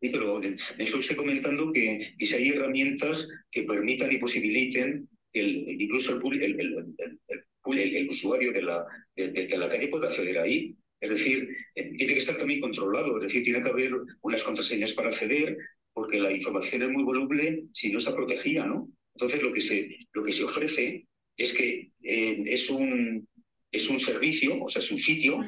Sí, 0.00 0.10
pero 0.10 0.40
eso 0.78 0.98
estoy 0.98 1.16
comentando 1.16 1.72
que, 1.72 2.14
que 2.16 2.26
si 2.26 2.34
hay 2.34 2.50
herramientas 2.50 3.28
que 3.50 3.64
permitan 3.64 4.12
y 4.12 4.18
posibiliten 4.18 5.08
el, 5.40 5.80
incluso 5.80 6.20
el, 6.20 6.42
el, 6.42 7.96
el, 7.96 8.08
usuario 8.08 8.52
de 8.52 8.62
la, 8.62 8.84
de, 9.14 9.48
la 9.56 9.68
calle 9.68 9.88
puede 9.88 10.06
acceder 10.06 10.38
ahí. 10.38 10.74
Es 11.00 11.10
decir, 11.10 11.48
eh, 11.74 11.92
tiene 11.96 12.14
que 12.14 12.20
estar 12.20 12.38
también 12.38 12.60
controlado, 12.60 13.18
es 13.18 13.24
decir, 13.24 13.44
tiene 13.44 13.62
que 13.62 13.68
haber 13.68 13.92
unas 14.22 14.42
contraseñas 14.42 14.92
para 14.92 15.10
acceder, 15.10 15.56
porque 15.92 16.18
la 16.18 16.32
información 16.32 16.82
es 16.82 16.88
muy 16.88 17.04
voluble 17.04 17.64
si 17.72 17.92
no 17.92 17.98
está 17.98 18.14
protegida, 18.14 18.66
¿no? 18.66 18.88
Entonces, 19.14 19.42
lo 19.42 19.52
que 19.52 19.60
se, 19.60 19.96
lo 20.12 20.24
que 20.24 20.32
se 20.32 20.44
ofrece 20.44 21.06
es 21.36 21.52
que 21.52 21.90
eh, 22.02 22.42
es, 22.46 22.70
un, 22.70 23.26
es 23.70 23.88
un 23.88 24.00
servicio, 24.00 24.62
o 24.62 24.68
sea, 24.68 24.80
es 24.80 24.90
un 24.90 24.98
sitio 24.98 25.40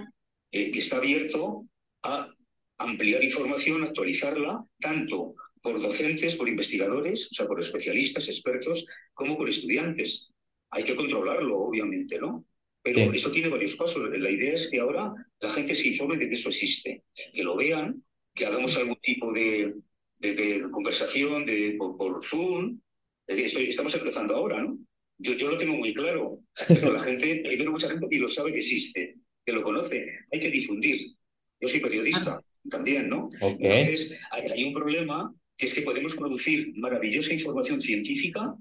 eh, 0.53 0.71
que 0.71 0.79
está 0.79 0.97
abierto 0.97 1.67
a 2.03 2.33
ampliar 2.79 3.25
información, 3.25 3.83
actualizarla, 3.83 4.65
tanto 4.81 5.35
por 5.69 5.83
docentes, 5.83 6.35
por 6.35 6.49
investigadores, 6.49 7.29
o 7.31 7.35
sea, 7.35 7.47
por 7.47 7.61
especialistas, 7.61 8.27
expertos, 8.27 8.87
como 9.13 9.37
por 9.37 9.51
estudiantes. 9.51 10.31
Hay 10.71 10.85
que 10.85 10.97
controlarlo, 10.97 11.59
obviamente, 11.59 12.19
¿no? 12.19 12.47
Pero 12.83 13.13
eso 13.13 13.31
tiene 13.31 13.51
varios 13.51 13.77
pasos. 13.77 14.09
La 14.19 14.31
idea 14.31 14.55
es 14.55 14.69
que 14.71 14.81
ahora 14.81 15.13
la 15.41 15.51
gente 15.51 15.75
se 15.75 15.89
informe 15.89 16.17
de 16.17 16.29
que 16.29 16.35
eso 16.37 16.49
existe, 16.49 17.03
que 17.35 17.43
lo 17.43 17.55
vean, 17.55 18.03
que 18.35 18.47
hagamos 18.47 18.79
algún 18.79 18.97
tipo 19.03 19.31
de, 19.31 19.75
de, 20.19 20.63
conversación 20.71 21.45
de, 21.45 21.77
por, 21.77 22.25
Zoom. 22.25 22.81
estamos 23.27 23.95
empezando 23.95 24.37
ahora, 24.37 24.63
¿no? 24.63 24.79
Yo, 25.19 25.35
yo 25.35 25.51
lo 25.51 25.59
tengo 25.59 25.77
muy 25.77 25.93
claro, 25.93 26.39
pero 26.67 26.93
la 26.93 27.03
gente, 27.03 27.43
hay 27.47 27.67
mucha 27.67 27.91
gente 27.91 28.09
que 28.09 28.19
lo 28.19 28.31
sabe 28.31 28.53
que 28.53 28.61
existe, 28.61 29.17
que 29.45 29.53
lo 29.53 29.63
conoce. 29.63 30.07
Hay 30.33 30.41
que 30.41 30.51
difundir. 30.51 31.13
Yo 31.61 31.69
soy 31.69 31.81
periodista 31.81 32.37
ah. 32.37 32.45
también, 32.71 33.11
¿no? 33.11 33.29
Entonces, 33.39 34.17
hay 34.31 34.65
un 34.65 34.73
problema 34.73 35.35
es 35.59 35.75
que 35.75 35.83
podemos 35.83 36.15
producir 36.15 36.73
maravillosa 36.77 37.35
información 37.35 37.83
científica, 37.83 38.55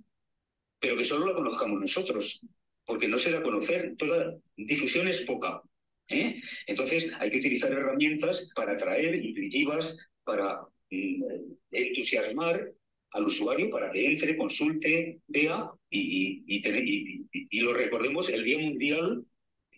pero 0.80 0.98
que 0.98 1.06
solo 1.06 1.28
la 1.28 1.34
conozcamos 1.34 1.80
nosotros, 1.80 2.42
porque 2.86 3.08
no 3.08 3.18
se 3.18 3.32
da 3.32 3.40
a 3.40 3.44
conocer, 3.44 3.96
toda 3.98 4.36
difusión 4.56 5.08
es 5.08 5.22
poca. 5.22 5.62
¿eh? 6.10 6.42
Entonces 6.66 7.12
hay 7.20 7.30
que 7.30 7.38
utilizar 7.38 7.72
herramientas 7.72 8.50
para 8.56 8.74
atraer, 8.74 9.24
intuitivas, 9.24 9.98
para 10.24 10.62
mm, 10.90 11.24
entusiasmar 11.72 12.72
al 13.12 13.26
usuario 13.26 13.70
para 13.70 13.92
que 13.92 14.06
entre, 14.06 14.36
consulte, 14.36 15.20
vea 15.28 15.70
y, 15.90 16.44
y, 16.48 17.60
lo 17.62 17.74
recordemos 17.74 18.30
el 18.30 18.44
Día 18.44 18.60
Mundial 18.60 19.24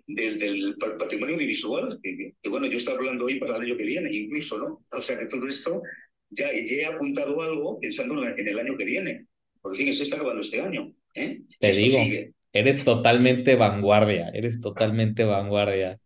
del, 0.07 0.75
Patrimonio 0.77 1.35
Audiovisual, 1.35 1.99
que, 2.01 2.33
que, 2.41 2.49
bueno, 2.49 2.67
yo 2.67 2.77
estoy 2.77 2.95
hablando 2.95 3.25
hoy 3.25 3.39
para 3.39 3.57
el 3.57 3.63
año 3.63 3.77
que 3.77 3.83
viene 3.83 4.11
incluso, 4.11 4.57
¿no? 4.57 4.85
O 4.91 5.01
sea 5.01 5.19
que 5.19 5.27
todo 5.27 5.47
esto 5.47 5.81
ya, 6.29 6.49
he 6.51 6.85
apuntado 6.85 7.41
algo 7.41 7.79
pensando 7.79 8.25
en 8.25 8.47
el 8.47 8.59
año 8.59 8.77
que 8.77 8.85
viene, 8.85 9.25
porque 9.61 9.93
se 9.93 10.03
está 10.03 10.15
acabando 10.15 10.41
este 10.41 10.61
año. 10.61 10.93
¿eh? 11.15 11.41
Te 11.59 11.71
digo, 11.71 11.97
eres 12.53 12.83
totalmente 12.83 13.55
vanguardia, 13.55 14.29
eres 14.29 14.61
totalmente 14.61 15.23
vanguardia. 15.23 15.99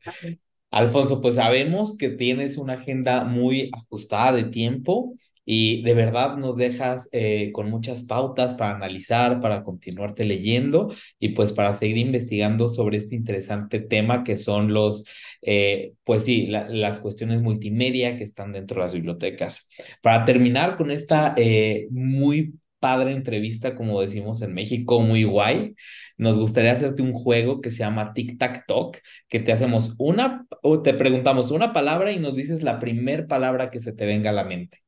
Alfonso, 0.72 1.22
pues 1.22 1.36
sabemos 1.36 1.98
que 1.98 2.10
tienes 2.10 2.58
una 2.58 2.74
agenda 2.74 3.24
muy 3.25 3.70
ajustada 3.74 4.34
de 4.34 4.46
tiempo 4.46 5.15
y 5.46 5.82
de 5.84 5.94
verdad 5.94 6.38
nos 6.38 6.58
dejas 6.58 7.10
eh, 7.12 7.52
con 7.54 7.70
muchas 7.70 8.04
pautas 8.04 8.54
para 8.54 8.76
analizar, 8.76 9.42
para 9.42 9.64
continuarte 9.64 10.24
leyendo 10.24 10.94
y 11.20 11.30
pues 11.30 11.52
para 11.52 11.74
seguir 11.74 11.98
investigando 11.98 12.70
sobre 12.70 12.98
este 12.98 13.16
interesante 13.16 13.80
tema 13.80 14.24
que 14.24 14.38
son 14.38 14.74
los, 14.74 15.06
eh, 15.42 15.94
pues 16.04 16.24
sí, 16.26 16.48
las 16.48 17.00
cuestiones 17.00 17.42
multimedia 17.42 18.18
que 18.18 18.24
están 18.24 18.54
dentro 18.54 18.78
de 18.78 18.86
las 18.86 18.94
bibliotecas. 18.94 19.70
Para 20.02 20.26
terminar 20.26 20.76
con 20.76 20.92
esta 20.92 21.34
eh, 21.38 21.88
muy 21.92 22.54
padre 22.80 23.14
entrevista, 23.14 23.76
como 23.76 24.02
decimos 24.02 24.42
en 24.42 24.54
México, 24.54 25.00
muy 25.00 25.24
guay. 25.24 25.74
Nos 26.18 26.38
gustaría 26.38 26.74
hacerte 26.74 27.02
un 27.02 27.14
juego 27.14 27.62
que 27.62 27.72
se 27.72 27.80
llama 27.80 28.14
Tic 28.14 28.38
Tac 28.38 28.66
Talk, 28.68 28.98
que 29.30 29.40
te 29.40 29.54
hacemos 29.54 29.96
una, 29.98 30.46
o 30.62 30.82
te 30.82 30.94
preguntamos 30.94 31.52
una 31.52 31.72
palabra 31.72 32.12
y 32.12 32.20
nos 32.20 32.36
dices 32.36 32.62
la 32.62 32.80
primer 32.80 33.28
palabra 33.28 33.72
que 33.72 33.80
se 33.80 33.94
te 33.94 34.06
venga 34.06 34.32
a 34.32 34.34
la 34.34 34.44
mente. 34.44 34.83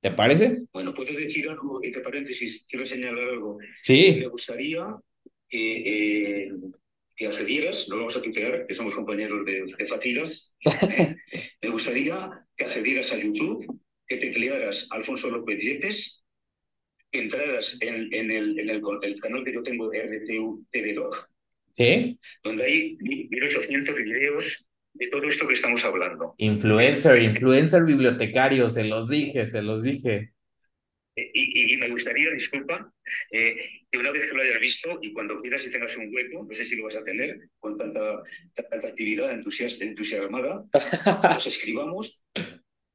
¿Te 0.00 0.10
parece? 0.10 0.62
Bueno, 0.72 0.94
puedes 0.94 1.16
decir 1.16 1.48
algo, 1.48 1.80
entre 1.82 2.00
paréntesis, 2.00 2.64
quiero 2.68 2.86
señalar 2.86 3.28
algo. 3.28 3.58
Sí. 3.82 4.16
Me 4.18 4.28
gustaría 4.28 4.86
que, 5.48 6.44
eh, 6.44 6.52
que 7.16 7.26
accedieras, 7.26 7.86
lo 7.88 7.98
vamos 7.98 8.16
a 8.16 8.22
tutear, 8.22 8.66
que 8.66 8.74
somos 8.74 8.94
compañeros 8.94 9.44
de, 9.44 9.66
de 9.76 9.86
Fatilas. 9.86 10.54
Me 11.62 11.68
gustaría 11.68 12.46
que 12.56 12.64
accedieras 12.64 13.12
a 13.12 13.18
YouTube, 13.18 13.78
que 14.06 14.16
teclearas 14.16 14.86
Alfonso 14.90 15.28
López 15.30 15.62
Yepes, 15.62 16.24
que 17.10 17.20
entraras 17.20 17.76
en, 17.80 18.08
en, 18.14 18.30
el, 18.30 18.58
en 18.58 18.70
el, 18.70 18.82
el, 19.02 19.20
canal 19.20 19.44
que 19.44 19.52
yo 19.52 19.62
tengo 19.62 19.90
de 19.90 19.98
RTU 19.98 20.64
TV 20.70 20.94
Doc. 20.94 21.28
Sí. 21.74 22.18
Donde 22.42 22.64
hay 22.64 22.96
1800 23.00 23.98
videos 23.98 24.66
de 25.00 25.08
todo 25.08 25.24
esto 25.26 25.48
que 25.48 25.54
estamos 25.54 25.82
hablando. 25.84 26.34
Influencer, 26.36 27.22
influencer 27.22 27.84
bibliotecario, 27.84 28.68
se 28.68 28.84
los 28.84 29.08
dije, 29.08 29.48
se 29.48 29.62
los 29.62 29.82
dije. 29.82 30.34
Eh, 31.16 31.30
y, 31.32 31.74
y, 31.74 31.76
me 31.78 31.88
gustaría, 31.88 32.30
disculpa, 32.30 32.92
eh, 33.32 33.56
que 33.90 33.98
una 33.98 34.10
vez 34.10 34.26
que 34.26 34.34
lo 34.34 34.42
hayas 34.42 34.60
visto 34.60 34.98
y 35.00 35.14
cuando 35.14 35.40
quieras 35.40 35.66
y 35.66 35.70
tengas 35.72 35.96
un 35.96 36.14
hueco, 36.14 36.44
no 36.44 36.52
sé 36.52 36.66
si 36.66 36.76
lo 36.76 36.84
vas 36.84 36.96
a 36.96 37.02
tener 37.02 37.48
con 37.58 37.78
tanta, 37.78 38.22
tanta 38.54 38.88
actividad 38.88 39.32
entusias, 39.32 39.80
entusiasmada, 39.80 40.66
nos 41.34 41.46
escribamos, 41.46 42.22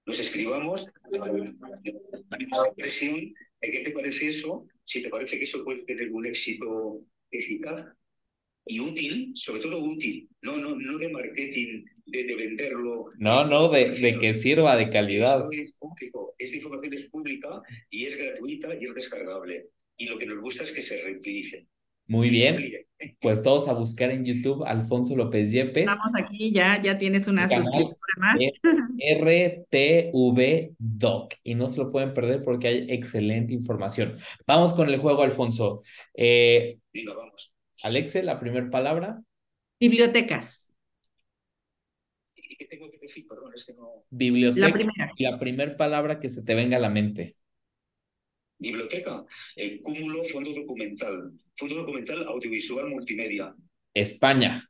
nos 0.06 0.20
escribamos, 0.20 0.92
impresión 2.70 3.34
¿qué 3.72 3.80
te 3.80 3.92
parece 3.92 4.28
eso? 4.28 4.68
Si 4.86 5.02
te 5.02 5.10
parece 5.10 5.40
que 5.40 5.46
eso 5.46 5.64
puede 5.64 5.84
tener 5.86 6.12
un 6.12 6.28
éxito 6.28 7.02
eficaz, 7.32 7.88
y 8.66 8.80
útil, 8.80 9.32
sobre 9.36 9.62
todo 9.62 9.80
útil, 9.80 10.28
no, 10.42 10.58
no, 10.58 10.76
no 10.76 10.98
de 10.98 11.10
marketing, 11.10 11.86
de, 12.06 12.36
venderlo. 12.36 13.12
No, 13.18 13.46
no, 13.46 13.70
de, 13.70 13.92
de, 13.92 14.18
que 14.20 14.34
sirva 14.34 14.76
de 14.76 14.90
calidad. 14.90 15.48
es 15.52 15.76
público, 15.78 16.36
esta 16.38 16.58
información 16.58 16.94
es 16.94 17.10
pública 17.10 17.62
y 17.90 18.06
es 18.06 18.18
gratuita 18.18 18.76
y 18.80 18.86
es 18.86 18.96
descargable. 18.96 19.68
Y 19.98 20.06
lo 20.06 20.18
que 20.18 20.26
nos 20.26 20.42
gusta 20.42 20.64
es 20.64 20.72
que 20.72 20.82
se 20.82 21.02
reutilice. 21.02 21.68
Muy 22.08 22.30
bien. 22.30 22.58
Pues 23.20 23.42
todos 23.42 23.68
a 23.68 23.74
buscar 23.74 24.12
en 24.12 24.26
YouTube 24.26 24.64
Alfonso 24.66 25.16
López 25.16 25.52
Yepes. 25.52 25.84
Estamos 25.84 26.14
aquí, 26.18 26.52
ya, 26.52 26.82
ya 26.82 26.98
tienes 26.98 27.28
una 27.28 27.48
suscriptora 27.48 27.96
más. 28.18 28.38
RTV 28.98 30.76
Doc. 30.78 31.34
Y 31.44 31.56
no 31.56 31.68
se 31.68 31.80
lo 31.80 31.92
pueden 31.92 32.14
perder 32.14 32.44
porque 32.44 32.68
hay 32.68 32.86
excelente 32.90 33.54
información. 33.54 34.18
Vamos 34.48 34.74
con 34.74 34.90
el 34.90 35.00
juego, 35.00 35.24
Alfonso. 35.24 35.84
Eh, 36.14 36.78
vamos. 37.06 37.55
Alexe, 37.84 38.24
la 38.24 38.40
primera 38.40 38.70
palabra. 38.70 39.22
Bibliotecas. 39.80 40.78
¿Qué 42.34 42.66
tengo 42.66 42.90
que 42.90 42.98
decir? 43.00 43.28
Perdón, 43.28 43.52
es 43.56 43.66
que 43.66 43.74
no. 43.74 44.06
Biblioteca. 44.10 44.68
La 44.68 44.74
primera. 44.74 45.12
La 45.18 45.40
primera 45.40 45.78
palabra 45.78 46.20
que 46.20 46.30
se 46.30 46.44
te 46.44 46.56
venga 46.56 46.78
a 46.78 46.80
la 46.80 46.90
mente. 46.90 47.36
Biblioteca, 48.58 49.26
el 49.58 49.82
cúmulo 49.82 50.24
fondo 50.26 50.54
documental, 50.54 51.34
fondo 51.58 51.76
documental 51.76 52.26
audiovisual 52.28 52.90
multimedia. 52.90 53.54
España. 53.94 54.64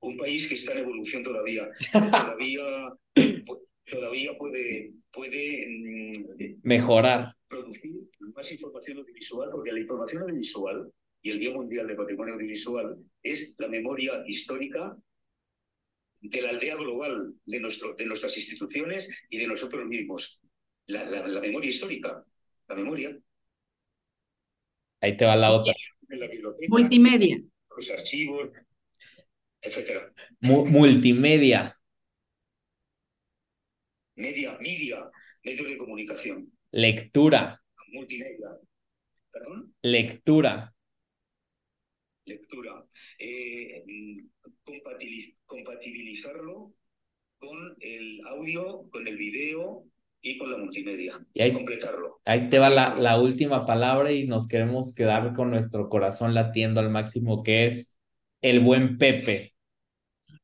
Un 0.00 0.16
país 0.16 0.48
que 0.48 0.54
está 0.54 0.72
en 0.72 0.78
evolución 0.78 1.22
todavía. 1.22 1.68
todavía, 1.92 2.62
todavía 3.84 4.36
puede, 4.36 4.92
puede 5.12 5.66
mm, 5.68 6.60
mejorar. 6.62 7.36
Producir 7.70 8.10
más 8.34 8.50
información 8.50 8.98
audiovisual, 8.98 9.48
porque 9.52 9.70
la 9.70 9.78
información 9.78 10.22
audiovisual 10.22 10.92
y 11.22 11.30
el 11.30 11.38
Día 11.38 11.52
Mundial 11.52 11.86
de 11.86 11.94
Patrimonio 11.94 12.34
Audiovisual 12.34 12.98
es 13.22 13.54
la 13.58 13.68
memoria 13.68 14.24
histórica 14.26 14.96
de 16.20 16.42
la 16.42 16.50
aldea 16.50 16.74
global, 16.74 17.32
de, 17.44 17.60
nuestro, 17.60 17.94
de 17.94 18.06
nuestras 18.06 18.36
instituciones 18.36 19.08
y 19.28 19.38
de 19.38 19.46
nosotros 19.46 19.86
mismos 19.86 20.40
la, 20.86 21.40
memoria 21.40 21.70
histórica, 21.70 22.24
la 22.68 22.74
memoria. 22.74 23.16
Ahí 25.00 25.16
te 25.16 25.24
va 25.24 25.36
la 25.36 25.52
otra. 25.52 25.72
Multimedia. 26.68 27.40
Los 27.76 27.90
archivos, 27.90 28.50
etcétera. 29.60 30.12
multimedia. 30.40 31.78
Media, 34.16 34.58
media, 34.58 35.08
medios 35.44 35.68
de 35.68 35.78
comunicación. 35.78 36.52
Lectura. 36.72 37.59
Multimedia. 37.92 38.48
¿Perdón? 39.32 39.74
Lectura. 39.82 40.74
Lectura. 42.24 42.84
Eh, 43.18 43.84
compatibilizarlo 45.46 46.72
con 47.38 47.76
el 47.80 48.20
audio, 48.26 48.88
con 48.90 49.06
el 49.06 49.16
video, 49.16 49.84
y 50.22 50.38
con 50.38 50.50
la 50.50 50.58
multimedia. 50.58 51.24
Y 51.32 51.42
ahí, 51.42 51.52
completarlo. 51.52 52.20
Ahí 52.24 52.48
te 52.48 52.58
va 52.58 52.70
la, 52.70 52.94
la 52.94 53.18
última 53.18 53.64
palabra 53.64 54.12
y 54.12 54.26
nos 54.26 54.48
queremos 54.48 54.94
quedar 54.94 55.34
con 55.34 55.50
nuestro 55.50 55.88
corazón 55.88 56.34
latiendo 56.34 56.80
al 56.80 56.90
máximo, 56.90 57.42
que 57.42 57.66
es 57.66 57.96
el 58.42 58.60
buen 58.60 58.98
Pepe. 58.98 59.54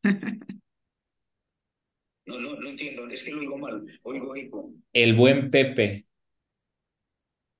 No, 2.26 2.41
no, 2.41 2.57
no 2.57 2.71
entiendo, 2.71 3.09
es 3.09 3.23
que 3.23 3.31
lo 3.31 3.38
oigo 3.38 3.57
mal, 3.57 3.87
oigo 4.03 4.35
eco. 4.35 4.73
El 4.93 5.15
buen 5.15 5.49
Pepe. 5.49 6.06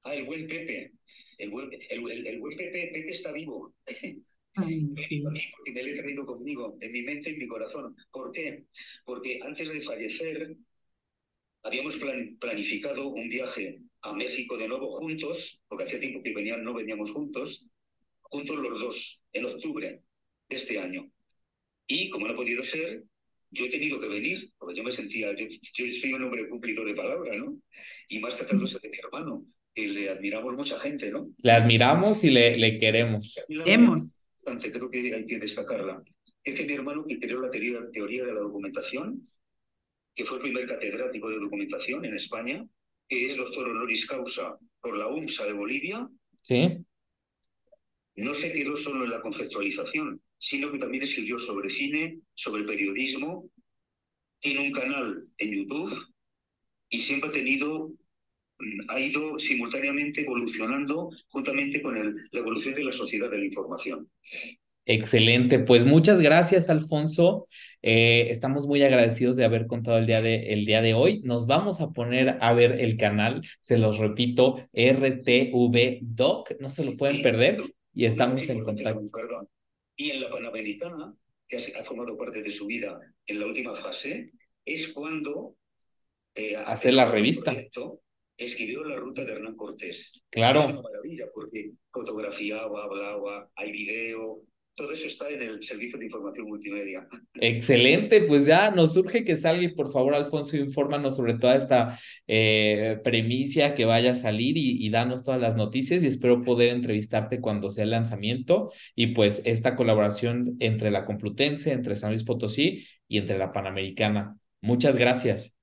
Ah, 0.07 0.15
el 0.15 0.25
buen 0.25 0.47
Pepe. 0.47 0.93
El 1.37 1.51
buen, 1.51 1.69
el, 1.73 2.27
el, 2.27 2.39
buen 2.39 2.57
Pepe, 2.57 2.91
Pepe 2.93 3.11
está 3.11 3.33
vivo. 3.33 3.75
Ay, 4.55 4.89
sí. 4.95 5.21
Porque 5.57 5.73
me 5.73 5.83
lo 5.83 5.89
he 5.89 5.99
traído 5.99 6.25
conmigo, 6.25 6.79
en 6.81 6.93
mi 6.93 7.03
mente 7.03 7.31
y 7.31 7.33
en 7.33 7.39
mi 7.41 7.49
corazón. 7.49 7.97
¿Por 8.13 8.31
qué? 8.31 8.67
Porque 9.05 9.41
antes 9.43 9.69
de 9.69 9.81
fallecer, 9.81 10.57
habíamos 11.65 11.99
planificado 12.39 13.09
un 13.09 13.29
viaje 13.29 13.81
a 14.03 14.13
México 14.13 14.57
de 14.57 14.69
nuevo 14.69 14.93
juntos, 14.93 15.61
porque 15.67 15.85
hacía 15.85 15.99
tiempo 15.99 16.23
que 16.23 16.33
venían, 16.33 16.63
no 16.63 16.73
veníamos 16.73 17.11
juntos, 17.11 17.67
juntos 18.23 18.57
los 18.59 18.79
dos, 18.79 19.21
en 19.33 19.47
octubre 19.47 20.03
de 20.49 20.57
este 20.57 20.79
año. 20.79 21.11
Y 21.89 22.11
como 22.11 22.29
no 22.29 22.35
ha 22.35 22.37
podido 22.37 22.63
ser, 22.63 23.03
yo 23.51 23.65
he 23.67 23.71
tenido 23.71 23.99
que 24.01 24.07
venir, 24.07 24.53
porque 24.57 24.77
yo 24.77 24.85
me 24.85 24.93
sentía, 24.93 25.35
yo, 25.35 25.47
soy 26.01 26.13
un 26.13 26.23
hombre 26.23 26.49
cumplido 26.49 26.85
de 26.85 26.95
palabra, 26.95 27.37
¿no? 27.37 27.61
Y 28.09 28.21
más 28.21 28.37
tratándose 28.37 28.79
de 28.79 28.89
mi 28.89 28.99
hermano, 28.99 29.45
que 29.77 29.87
le 29.87 30.09
admiramos 30.09 30.57
mucha 30.57 30.81
gente, 30.81 31.11
¿no? 31.11 31.29
Le 31.43 31.53
admiramos 31.53 32.25
y 32.25 32.31
le, 32.31 32.57
le 32.57 32.79
queremos. 32.79 33.39
Queremos. 33.47 34.21
Creo 34.43 34.91
que 34.91 35.15
hay 35.15 35.27
que 35.27 35.39
destacarla. 35.39 36.03
Es 36.43 36.55
que 36.59 36.65
mi 36.65 36.73
hermano 36.73 37.05
que 37.07 37.21
creó 37.21 37.41
la 37.41 37.51
teoría 37.51 38.25
de 38.25 38.33
la 38.33 38.41
documentación 38.41 39.29
que 40.17 40.25
fue 40.25 40.39
el 40.39 40.45
primer 40.45 40.67
catedrático 40.67 41.29
de 41.29 41.39
documentación 41.39 42.05
en 42.07 42.15
España, 42.15 42.67
que 43.07 43.29
es 43.29 43.37
doctor 43.37 43.69
honoris 43.69 44.07
causa 44.07 44.59
por 44.81 44.97
la 44.97 45.09
UMSA 45.09 45.45
de 45.45 45.53
Bolivia. 45.53 46.09
Sí. 46.41 46.79
No 48.17 48.33
se 48.33 48.51
quedó 48.53 48.75
solo 48.77 49.05
en 49.05 49.11
la 49.11 49.21
conceptualización, 49.21 50.23
sino 50.39 50.73
que 50.73 50.79
también 50.79 51.03
escribió 51.03 51.39
sobre 51.39 51.69
cine, 51.69 52.19
sobre 52.35 52.65
periodismo, 52.65 53.51
tiene 54.41 54.61
un 54.69 54.73
canal 54.73 55.29
en 55.37 55.53
YouTube 55.53 55.95
y 56.89 57.01
siempre 57.01 57.29
ha 57.29 57.33
tenido, 57.33 57.93
ha 58.89 59.01
ido 59.01 59.39
simultáneamente 59.39 60.23
evolucionando 60.23 61.11
juntamente 61.29 61.83
con 61.83 61.95
la 62.31 62.41
evolución 62.41 62.75
de 62.75 62.85
la 62.85 62.93
sociedad 62.93 63.31
de 63.31 63.39
la 63.39 63.45
información. 63.45 64.09
Excelente, 64.89 65.59
pues 65.59 65.85
muchas 65.85 66.21
gracias, 66.21 66.71
Alfonso. 66.71 67.49
Eh, 67.83 68.29
estamos 68.31 68.69
muy 68.69 68.83
agradecidos 68.85 69.37
de 69.37 69.45
haber 69.45 69.67
contado 69.67 69.99
el 69.99 70.07
día 70.07 70.23
de, 70.23 70.53
el 70.53 70.65
día 70.65 70.81
de 70.81 70.95
hoy. 70.95 71.23
Nos 71.25 71.47
vamos 71.47 71.81
a 71.81 71.91
poner 71.91 72.39
a 72.41 72.53
ver 72.53 72.81
el 72.81 72.97
canal, 72.97 73.43
se 73.61 73.79
los 73.79 73.99
repito, 73.99 74.69
RTV 74.73 75.99
Doc, 76.03 76.53
no 76.61 76.71
se 76.71 76.85
lo 76.85 76.97
pueden 76.97 77.21
perder 77.21 77.63
y 77.93 78.05
estamos 78.05 78.49
en 78.49 78.63
contacto. 78.63 79.03
Y 79.97 80.11
en 80.11 80.21
la 80.21 80.31
Panamericana, 80.31 81.15
que 81.49 81.57
ha 81.57 81.85
formado 81.85 82.17
parte 82.17 82.43
de 82.43 82.51
su 82.51 82.67
vida 82.67 83.01
en 83.27 83.41
la 83.41 83.47
última 83.47 83.75
fase, 83.75 84.31
es 84.65 84.89
cuando... 84.89 85.57
Eh, 86.35 86.55
Hace 86.57 86.93
la 86.93 87.11
revista. 87.11 87.57
Escribió 88.37 88.85
la 88.85 88.97
ruta 88.97 89.25
de 89.25 89.33
Hernán 89.33 89.57
Cortés. 89.57 90.23
Claro. 90.31 90.61
Es 90.61 90.67
una 90.67 90.83
maravilla 90.83 91.27
porque 91.35 91.73
fotografiaba, 91.91 92.85
hablaba, 92.85 93.51
hay 93.55 93.73
video, 93.73 94.43
todo 94.77 94.93
eso 94.93 95.07
está 95.07 95.31
en 95.31 95.41
el 95.41 95.63
servicio 95.63 95.99
de 95.99 96.05
información 96.05 96.47
multimedia. 96.47 97.09
Excelente, 97.35 98.21
pues 98.21 98.45
ya 98.45 98.71
nos 98.71 98.93
surge 98.93 99.25
que 99.25 99.37
salga 99.37 99.63
y 99.63 99.75
por 99.75 99.91
favor, 99.91 100.15
Alfonso, 100.15 100.57
infórmanos 100.59 101.17
sobre 101.17 101.35
toda 101.39 101.57
esta 101.57 101.99
eh, 102.27 102.99
premicia 103.03 103.75
que 103.75 103.87
vaya 103.87 104.11
a 104.11 104.15
salir 104.15 104.59
y, 104.59 104.85
y, 104.85 104.91
danos 104.91 105.25
todas 105.25 105.41
las 105.41 105.57
noticias 105.57 106.03
y 106.03 106.09
espero 106.09 106.45
poder 106.45 106.69
entrevistarte 106.69 107.41
cuando 107.41 107.71
sea 107.71 107.85
el 107.85 107.91
lanzamiento 107.91 108.71
y 108.95 109.09
pues 109.09 109.41
esta 109.47 109.77
colaboración 109.77 110.57
entre 110.61 110.91
la 110.91 111.07
Complutense, 111.07 111.73
entre 111.73 111.97
San 111.97 112.11
Luis 112.11 112.25
Potosí 112.25 112.87
y 113.09 113.17
entre 113.17 113.39
la 113.39 113.53
Panamericana. 113.53 114.37
Muchas 114.61 114.99
gracias. 114.99 115.56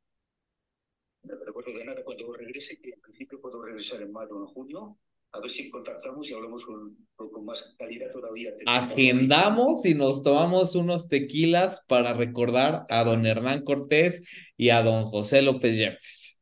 Que 2.53 2.89
en 2.89 3.01
principio 3.01 3.41
puedo 3.41 3.61
regresar 3.61 4.01
en 4.01 4.11
mayo 4.11 4.35
o 4.35 4.41
en 4.41 4.47
junio 4.47 4.97
a 5.33 5.39
ver 5.39 5.49
si 5.49 5.69
contactamos 5.69 6.29
y 6.29 6.33
hablamos 6.33 6.63
con, 6.63 6.95
con 7.15 7.43
más 7.43 7.63
calidad 7.77 8.11
todavía. 8.11 8.53
Agendamos 8.67 9.83
y 9.85 9.95
nos 9.95 10.21
tomamos 10.21 10.75
unos 10.75 11.07
tequilas 11.07 11.83
para 11.87 12.13
recordar 12.13 12.85
a 12.87 13.03
don 13.03 13.25
Hernán 13.25 13.63
Cortés 13.63 14.27
y 14.55 14.69
a 14.69 14.83
don 14.83 15.05
José 15.05 15.41
López 15.41 15.75
Yepes. 15.75 16.39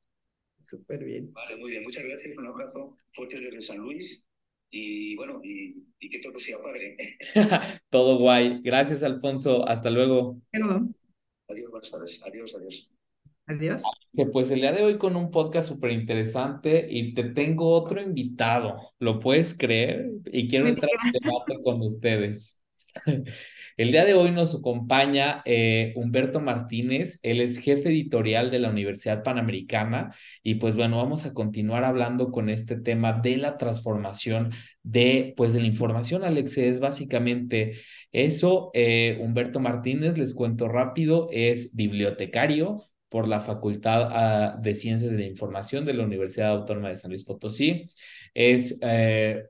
Súper 0.61 1.05
bien. 1.05 1.31
Vale, 1.31 1.55
muy 1.55 1.71
bien. 1.71 1.83
Muchas 1.83 2.03
gracias. 2.03 2.37
Un 2.37 2.47
abrazo 2.47 2.97
fuerte 3.13 3.39
desde 3.39 3.61
San 3.61 3.77
Luis. 3.77 4.25
Y 4.69 5.15
bueno, 5.15 5.39
y, 5.43 5.83
y 5.99 6.09
que 6.09 6.19
todo 6.19 6.37
sea 6.39 6.61
padre. 6.61 6.97
todo 7.89 8.17
guay. 8.17 8.61
Gracias, 8.61 9.03
Alfonso. 9.03 9.67
Hasta 9.67 9.89
luego. 9.89 10.37
Adiós, 11.47 11.71
buenas 11.71 11.91
tardes. 11.91 12.21
Adiós, 12.23 12.53
adiós. 12.55 12.89
Adiós. 13.47 13.83
Que 14.15 14.25
pues 14.25 14.49
el 14.51 14.61
día 14.61 14.71
de 14.71 14.83
hoy 14.83 14.97
con 14.97 15.15
un 15.15 15.31
podcast 15.31 15.67
súper 15.67 15.91
interesante 15.91 16.87
y 16.89 17.13
te 17.13 17.23
tengo 17.25 17.69
otro 17.69 18.01
invitado, 18.01 18.93
¿lo 18.99 19.19
puedes 19.19 19.57
creer? 19.57 20.09
Y 20.31 20.47
quiero 20.47 20.67
entrar 20.67 20.91
en 21.05 21.11
debate 21.11 21.59
con 21.63 21.81
ustedes. 21.81 22.57
El 23.77 23.91
día 23.91 24.05
de 24.05 24.13
hoy 24.13 24.31
nos 24.31 24.53
acompaña 24.53 25.41
eh, 25.45 25.93
Humberto 25.95 26.39
Martínez, 26.41 27.19
él 27.23 27.41
es 27.41 27.57
jefe 27.57 27.89
editorial 27.89 28.51
de 28.51 28.59
la 28.59 28.69
Universidad 28.69 29.23
Panamericana 29.23 30.13
y 30.43 30.55
pues 30.55 30.75
bueno, 30.75 30.97
vamos 30.97 31.25
a 31.25 31.33
continuar 31.33 31.85
hablando 31.85 32.31
con 32.31 32.49
este 32.49 32.75
tema 32.75 33.13
de 33.13 33.37
la 33.37 33.57
transformación 33.57 34.51
de 34.83 35.33
pues 35.37 35.53
de 35.53 35.61
la 35.61 35.67
información, 35.67 36.23
Alex, 36.23 36.57
es 36.57 36.79
básicamente 36.79 37.81
eso. 38.11 38.71
Eh, 38.73 39.17
Humberto 39.21 39.59
Martínez, 39.59 40.17
les 40.17 40.33
cuento 40.33 40.67
rápido, 40.67 41.29
es 41.31 41.73
bibliotecario, 41.75 42.83
por 43.11 43.27
la 43.27 43.41
Facultad 43.41 44.07
ah, 44.09 44.57
de 44.57 44.73
Ciencias 44.73 45.11
de 45.11 45.17
la 45.17 45.25
Información 45.25 45.83
de 45.83 45.93
la 45.93 46.05
Universidad 46.05 46.51
Autónoma 46.51 46.89
de 46.89 46.95
San 46.95 47.11
Luis 47.11 47.25
Potosí. 47.25 47.91
Es, 48.33 48.79
eh, 48.81 49.47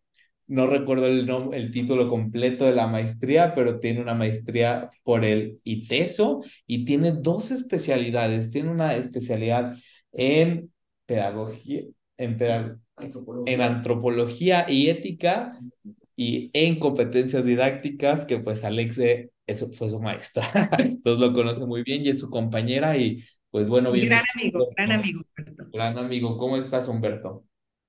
no 0.48 0.66
recuerdo 0.66 1.06
el, 1.06 1.30
el 1.54 1.70
título 1.70 2.10
completo 2.10 2.66
de 2.66 2.74
la 2.74 2.88
maestría, 2.88 3.54
pero 3.54 3.80
tiene 3.80 4.02
una 4.02 4.16
maestría 4.16 4.90
por 5.04 5.24
el 5.24 5.60
ITESO 5.64 6.44
y 6.66 6.86
tiene 6.86 7.12
dos 7.12 7.52
especialidades. 7.52 8.50
Tiene 8.50 8.72
una 8.72 8.96
especialidad 8.96 9.78
en 10.12 10.72
pedagogía, 11.06 11.84
en 12.18 13.62
antropología 13.62 14.66
y 14.68 14.90
ética 14.90 15.54
y 16.16 16.50
en 16.54 16.80
competencias 16.80 17.46
didácticas, 17.46 18.26
que 18.26 18.40
pues 18.40 18.64
Alexe 18.64 19.32
eso 19.46 19.68
fue 19.70 19.90
su 19.90 20.00
maestra, 20.00 20.70
entonces 20.80 21.20
lo 21.20 21.34
conoce 21.34 21.66
muy 21.66 21.84
bien 21.84 22.04
y 22.04 22.10
es 22.10 22.20
su 22.20 22.30
compañera 22.30 22.98
y 22.98 23.24
pues 23.52 23.70
bueno, 23.70 23.92
bien. 23.92 24.08
Gran 24.08 24.24
amigo, 24.34 24.70
gran 24.76 24.92
amigo. 24.94 25.22
Gran 25.74 25.98
amigo, 25.98 26.38
¿cómo 26.38 26.58
estás 26.58 26.88
Humberto? 26.88 27.46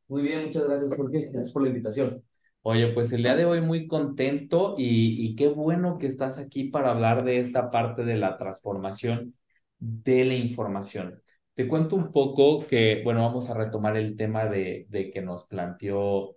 Muy 0.08 0.22
bien, 0.22 0.44
muchas 0.44 0.66
gracias 0.66 0.94
Jorge, 0.96 1.30
gracias 1.32 1.52
por 1.52 1.62
la 1.62 1.68
invitación. 1.68 2.22
Oye, 2.62 2.88
pues 2.92 3.12
el 3.12 3.22
día 3.22 3.34
de 3.34 3.44
hoy 3.44 3.60
muy 3.60 3.86
contento 3.86 4.74
y, 4.76 5.24
y 5.24 5.34
qué 5.36 5.48
bueno 5.48 5.98
que 5.98 6.06
estás 6.06 6.38
aquí 6.38 6.64
para 6.64 6.90
hablar 6.90 7.24
de 7.24 7.38
esta 7.38 7.70
parte 7.70 8.04
de 8.04 8.16
la 8.16 8.36
transformación 8.36 9.34
de 9.78 10.24
la 10.24 10.34
información. 10.34 11.22
Te 11.54 11.66
cuento 11.66 11.96
un 11.96 12.12
poco 12.12 12.66
que, 12.66 13.02
bueno, 13.04 13.22
vamos 13.22 13.50
a 13.50 13.54
retomar 13.54 13.96
el 13.96 14.16
tema 14.16 14.46
de, 14.46 14.86
de 14.88 15.10
que 15.10 15.22
nos 15.22 15.44
planteó 15.44 16.36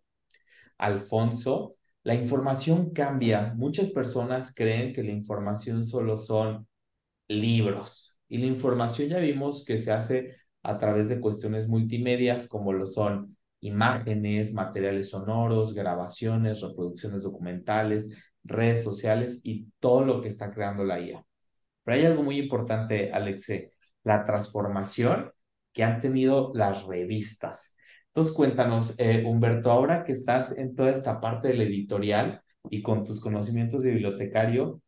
Alfonso. 0.77 1.75
La 2.03 2.15
información 2.15 2.91
cambia. 2.91 3.53
Muchas 3.55 3.89
personas 3.91 4.53
creen 4.53 4.93
que 4.93 5.03
la 5.03 5.11
información 5.11 5.85
solo 5.85 6.17
son 6.17 6.67
libros 7.27 8.14
y 8.27 8.37
la 8.39 8.47
información 8.47 9.09
ya 9.09 9.19
vimos 9.19 9.63
que 9.65 9.77
se 9.77 9.91
hace 9.91 10.35
a 10.63 10.77
través 10.77 11.09
de 11.09 11.19
cuestiones 11.19 11.67
multimedias 11.67 12.47
como 12.47 12.73
lo 12.73 12.87
son 12.87 13.37
imágenes, 13.61 14.53
materiales 14.53 15.09
sonoros, 15.09 15.73
grabaciones, 15.73 16.61
reproducciones 16.61 17.23
documentales, 17.23 18.09
redes 18.43 18.83
sociales 18.83 19.41
y 19.43 19.67
todo 19.79 20.05
lo 20.05 20.21
que 20.21 20.29
está 20.29 20.51
creando 20.51 20.83
la 20.83 20.99
IA. 20.99 21.25
Pero 21.83 21.97
hay 21.97 22.05
algo 22.05 22.23
muy 22.23 22.37
importante, 22.39 23.11
Alexe, 23.11 23.71
la 24.03 24.25
transformación 24.25 25.31
que 25.73 25.83
han 25.83 26.01
tenido 26.01 26.51
las 26.55 26.85
revistas. 26.85 27.75
Entonces, 28.07 28.33
cuéntanos, 28.33 28.95
eh, 28.99 29.23
Humberto, 29.25 29.71
ahora 29.71 30.03
que 30.03 30.13
estás 30.13 30.57
en 30.57 30.75
toda 30.75 30.91
esta 30.91 31.19
parte 31.19 31.49
del 31.49 31.61
editorial 31.61 32.41
y 32.69 32.81
con 32.81 33.03
tus 33.03 33.19
conocimientos 33.19 33.83
de 33.83 33.91
bibliotecario, 33.91 34.81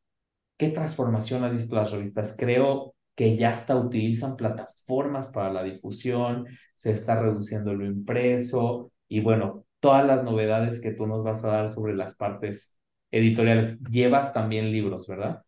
¿qué 0.57 0.69
transformación 0.69 1.43
has 1.43 1.53
visto 1.53 1.75
las 1.75 1.91
revistas? 1.91 2.35
Creo 2.37 2.95
que 3.17 3.35
ya 3.35 3.53
hasta 3.53 3.75
utilizan 3.75 4.37
plataformas 4.37 5.29
para 5.29 5.51
la 5.51 5.63
difusión, 5.63 6.45
se 6.75 6.91
está 6.91 7.19
reduciendo 7.19 7.73
lo 7.73 7.83
impreso 7.83 8.91
y 9.07 9.21
bueno, 9.21 9.65
todas 9.79 10.05
las 10.05 10.23
novedades 10.23 10.79
que 10.79 10.91
tú 10.91 11.07
nos 11.07 11.23
vas 11.23 11.43
a 11.43 11.47
dar 11.47 11.69
sobre 11.69 11.95
las 11.95 12.13
partes 12.13 12.77
editoriales. 13.09 13.81
Llevas 13.89 14.33
también 14.33 14.71
libros, 14.71 15.07
¿verdad? 15.07 15.41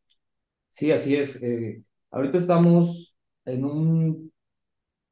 Sí, 0.69 0.91
así 0.91 1.15
es. 1.15 1.41
Eh, 1.43 1.83
ahorita 2.09 2.39
estamos 2.39 3.15
en, 3.45 3.63
un, 3.63 4.33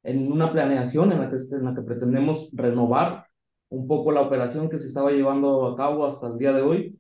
en 0.02 0.32
una 0.32 0.52
planeación 0.52 1.12
en 1.12 1.20
la, 1.20 1.30
que, 1.30 1.36
en 1.36 1.64
la 1.64 1.76
que 1.76 1.84
pretendemos 1.84 2.50
renovar 2.54 3.28
un 3.70 3.88
poco 3.88 4.12
la 4.12 4.22
operación 4.22 4.68
que 4.68 4.80
se 4.80 4.88
estaba 4.88 5.12
llevando 5.12 5.68
a 5.68 5.76
cabo 5.78 6.08
hasta 6.08 6.26
el 6.26 6.40
día 6.40 6.54
de 6.54 6.64
hoy 6.64 7.00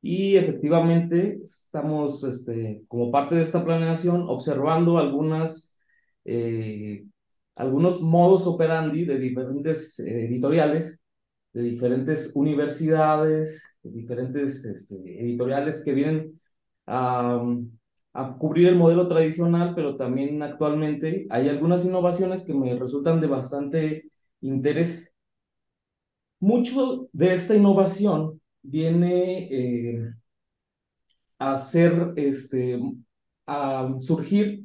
y 0.00 0.36
efectivamente 0.36 1.40
estamos, 1.44 2.22
este, 2.24 2.84
como 2.88 3.10
parte 3.10 3.34
de 3.34 3.42
esta 3.42 3.64
planeación, 3.64 4.24
observando 4.28 4.98
algunas, 4.98 5.80
eh, 6.24 7.04
algunos 7.56 8.00
modos 8.02 8.46
operandi 8.46 9.04
de 9.04 9.18
diferentes 9.18 9.98
eh, 10.00 10.26
editoriales, 10.26 11.00
de 11.52 11.62
diferentes 11.62 12.32
universidades, 12.36 13.62
de 13.82 13.90
diferentes 13.90 14.64
este, 14.64 14.94
editoriales 15.20 15.82
que 15.84 15.94
vienen 15.94 16.40
a, 16.86 17.42
a 18.12 18.36
cubrir 18.38 18.68
el 18.68 18.76
modelo 18.76 19.08
tradicional, 19.08 19.74
pero 19.74 19.96
también 19.96 20.42
actualmente 20.42 21.26
hay 21.30 21.48
algunas 21.48 21.84
innovaciones 21.84 22.42
que 22.44 22.54
me 22.54 22.78
resultan 22.78 23.20
de 23.20 23.26
bastante 23.26 24.10
interés. 24.40 25.12
Mucho 26.40 27.08
de 27.12 27.34
esta 27.34 27.56
innovación 27.56 28.40
viene 28.68 29.48
eh, 29.50 30.14
a 31.38 31.56
este, 32.16 32.80
a 33.46 33.94
surgir 34.00 34.64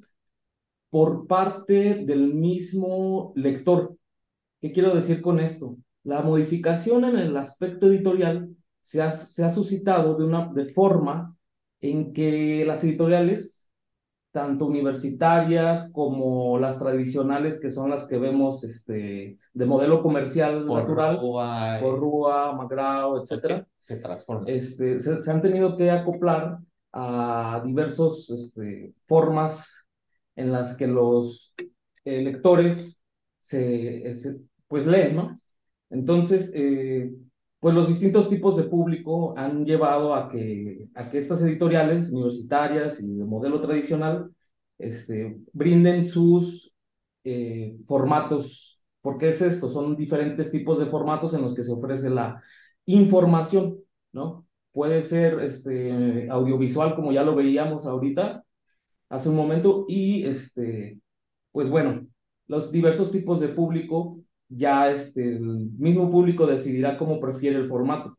por 0.89 1.27
parte 1.27 2.03
del 2.05 2.33
mismo 2.33 3.33
lector. 3.35 3.97
¿Qué 4.61 4.71
quiero 4.71 4.95
decir 4.95 5.21
con 5.21 5.39
esto? 5.39 5.77
La 6.03 6.21
modificación 6.21 7.05
en 7.05 7.17
el 7.17 7.35
aspecto 7.37 7.87
editorial 7.87 8.55
se 8.81 9.01
ha, 9.01 9.11
se 9.11 9.43
ha 9.43 9.49
suscitado 9.49 10.17
de 10.17 10.25
una 10.25 10.51
de 10.53 10.65
forma 10.73 11.35
en 11.81 12.13
que 12.13 12.65
las 12.65 12.83
editoriales 12.83 13.62
tanto 14.33 14.65
universitarias 14.65 15.91
como 15.93 16.57
las 16.57 16.79
tradicionales, 16.79 17.59
que 17.59 17.69
son 17.69 17.91
las 17.91 18.07
que 18.07 18.17
vemos 18.17 18.63
este, 18.63 19.37
de 19.53 19.65
modelo 19.67 20.01
comercial 20.01 20.65
natural, 20.65 21.19
por 21.19 21.99
Rúa, 21.99 22.55
Magrao, 22.55 23.21
etcétera, 23.21 23.67
se 23.77 23.97
transforman. 23.97 24.45
Este, 24.47 24.99
se, 24.99 25.31
han 25.31 25.41
tenido 25.41 25.77
que 25.77 25.91
acoplar 25.91 26.57
a 26.91 27.61
diversas 27.63 28.27
este, 28.31 28.95
formas 29.05 29.87
en 30.35 30.51
las 30.51 30.75
que 30.77 30.87
los 30.87 31.53
lectores 32.03 32.99
se, 33.39 34.03
pues 34.67 34.87
leen, 34.87 35.15
¿no? 35.15 35.39
Entonces, 35.91 36.51
eh, 36.55 37.13
pues 37.63 37.73
los 37.75 37.87
distintos 37.87 38.29
tipos 38.29 38.57
de 38.57 38.63
público 38.63 39.33
han 39.37 39.63
llevado 39.63 40.13
a 40.15 40.27
que, 40.27 40.89
a 40.95 41.09
que 41.09 41.17
estas 41.17 41.41
editoriales 41.43 42.09
universitarias 42.09 43.01
y 43.01 43.15
de 43.15 43.23
modelo 43.23 43.61
tradicional 43.61 44.31
este, 44.77 45.39
brinden 45.53 46.03
sus 46.03 46.73
eh, 47.23 47.77
formatos. 47.87 48.83
¿Por 48.99 49.17
qué 49.17 49.29
es 49.29 49.41
esto? 49.41 49.69
Son 49.69 49.95
diferentes 49.95 50.51
tipos 50.51 50.77
de 50.77 50.87
formatos 50.87 51.33
en 51.33 51.41
los 51.41 51.55
que 51.55 51.63
se 51.63 51.71
ofrece 51.71 52.09
la 52.09 52.43
información, 52.85 53.77
¿no? 54.11 54.45
Puede 54.73 55.01
ser 55.01 55.39
este, 55.39 56.29
audiovisual, 56.29 56.95
como 56.97 57.13
ya 57.13 57.23
lo 57.23 57.33
veíamos 57.33 57.85
ahorita, 57.85 58.43
hace 59.07 59.29
un 59.29 59.37
momento, 59.37 59.85
y 59.87 60.25
este, 60.25 60.99
pues 61.53 61.69
bueno, 61.69 62.05
los 62.47 62.73
diversos 62.73 63.09
tipos 63.09 63.39
de 63.39 63.47
público 63.47 64.19
ya 64.55 64.91
este, 64.91 65.35
el 65.35 65.71
mismo 65.77 66.09
público 66.09 66.45
decidirá 66.47 66.97
cómo 66.97 67.19
prefiere 67.19 67.57
el 67.57 67.67
formato. 67.67 68.17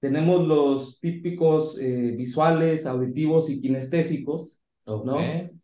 Tenemos 0.00 0.46
los 0.46 1.00
típicos 1.00 1.78
eh, 1.78 2.14
visuales, 2.16 2.86
auditivos 2.86 3.50
y 3.50 3.60
kinestésicos, 3.60 4.58
¿no? 5.04 5.16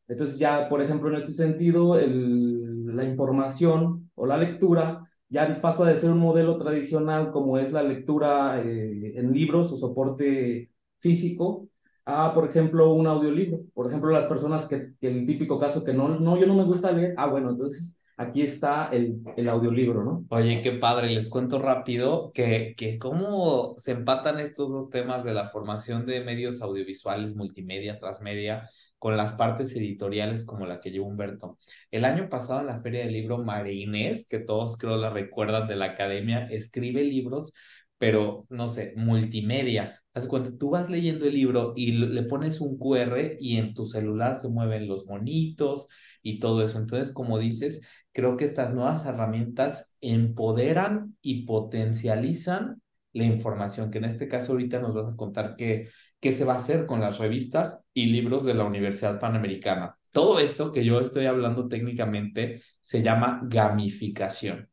Entonces 0.08 0.38
ya, 0.38 0.68
por 0.68 0.82
ejemplo, 0.82 1.08
en 1.08 1.16
este 1.16 1.32
sentido, 1.32 1.98
el, 1.98 2.94
la 2.94 3.04
información 3.04 4.10
o 4.14 4.26
la 4.26 4.36
lectura 4.38 5.08
ya 5.28 5.60
pasa 5.60 5.84
de 5.84 5.96
ser 5.96 6.10
un 6.10 6.18
modelo 6.18 6.56
tradicional 6.58 7.32
como 7.32 7.58
es 7.58 7.72
la 7.72 7.82
lectura 7.82 8.62
eh, 8.62 9.14
en 9.16 9.32
libros 9.32 9.72
o 9.72 9.76
soporte 9.76 10.70
físico 10.98 11.68
a, 12.04 12.32
por 12.32 12.48
ejemplo, 12.48 12.92
un 12.92 13.06
audiolibro. 13.06 13.60
Por 13.74 13.88
ejemplo, 13.88 14.10
las 14.10 14.26
personas 14.26 14.66
que, 14.68 14.94
que 15.00 15.08
el 15.08 15.26
típico 15.26 15.58
caso 15.58 15.82
que 15.84 15.92
no, 15.92 16.20
no, 16.20 16.38
yo 16.38 16.46
no 16.46 16.54
me 16.54 16.64
gusta 16.64 16.92
leer, 16.92 17.14
ah, 17.16 17.26
bueno, 17.26 17.50
entonces 17.50 17.95
aquí 18.16 18.42
está 18.42 18.88
el, 18.92 19.22
el 19.36 19.48
audiolibro, 19.48 20.04
¿no? 20.04 20.26
Oye, 20.30 20.60
qué 20.62 20.72
padre, 20.72 21.10
les 21.10 21.28
cuento 21.28 21.58
rápido 21.58 22.32
que, 22.32 22.74
que 22.76 22.98
cómo 22.98 23.74
se 23.76 23.92
empatan 23.92 24.40
estos 24.40 24.70
dos 24.70 24.90
temas 24.90 25.24
de 25.24 25.34
la 25.34 25.46
formación 25.46 26.06
de 26.06 26.24
medios 26.24 26.62
audiovisuales, 26.62 27.36
multimedia, 27.36 27.98
transmedia, 27.98 28.68
con 28.98 29.16
las 29.16 29.34
partes 29.34 29.74
editoriales 29.76 30.44
como 30.44 30.66
la 30.66 30.80
que 30.80 30.90
llevó 30.90 31.06
Humberto. 31.06 31.58
El 31.90 32.04
año 32.04 32.28
pasado 32.28 32.60
en 32.60 32.66
la 32.66 32.80
Feria 32.80 33.00
del 33.04 33.12
Libro, 33.12 33.38
María 33.44 33.72
Inés, 33.74 34.26
que 34.28 34.38
todos 34.38 34.76
creo 34.78 34.96
la 34.96 35.10
recuerdan 35.10 35.68
de 35.68 35.76
la 35.76 35.86
academia, 35.86 36.46
escribe 36.46 37.04
libros, 37.04 37.52
pero 37.98 38.46
no 38.50 38.68
sé, 38.68 38.92
multimedia. 38.96 40.02
Haz 40.14 40.26
cuenta, 40.26 40.50
tú 40.56 40.70
vas 40.70 40.88
leyendo 40.90 41.26
el 41.26 41.34
libro 41.34 41.74
y 41.76 41.92
le 41.92 42.22
pones 42.22 42.60
un 42.60 42.78
QR 42.78 43.36
y 43.38 43.56
en 43.58 43.74
tu 43.74 43.84
celular 43.84 44.36
se 44.36 44.48
mueven 44.48 44.88
los 44.88 45.06
monitos 45.06 45.88
y 46.22 46.38
todo 46.40 46.62
eso. 46.64 46.78
Entonces, 46.78 47.12
como 47.12 47.38
dices, 47.38 47.82
creo 48.16 48.38
que 48.38 48.46
estas 48.46 48.72
nuevas 48.72 49.04
herramientas 49.04 49.94
empoderan 50.00 51.18
y 51.20 51.44
potencializan 51.44 52.80
la 53.12 53.24
información, 53.24 53.90
que 53.90 53.98
en 53.98 54.06
este 54.06 54.26
caso 54.26 54.52
ahorita 54.52 54.80
nos 54.80 54.94
vas 54.94 55.12
a 55.12 55.16
contar 55.18 55.54
qué, 55.54 55.90
qué 56.18 56.32
se 56.32 56.46
va 56.46 56.54
a 56.54 56.56
hacer 56.56 56.86
con 56.86 57.02
las 57.02 57.18
revistas 57.18 57.82
y 57.92 58.06
libros 58.06 58.46
de 58.46 58.54
la 58.54 58.64
Universidad 58.64 59.20
Panamericana. 59.20 59.98
Todo 60.12 60.40
esto 60.40 60.72
que 60.72 60.82
yo 60.82 60.98
estoy 61.00 61.26
hablando 61.26 61.68
técnicamente 61.68 62.62
se 62.80 63.02
llama 63.02 63.42
gamificación, 63.44 64.70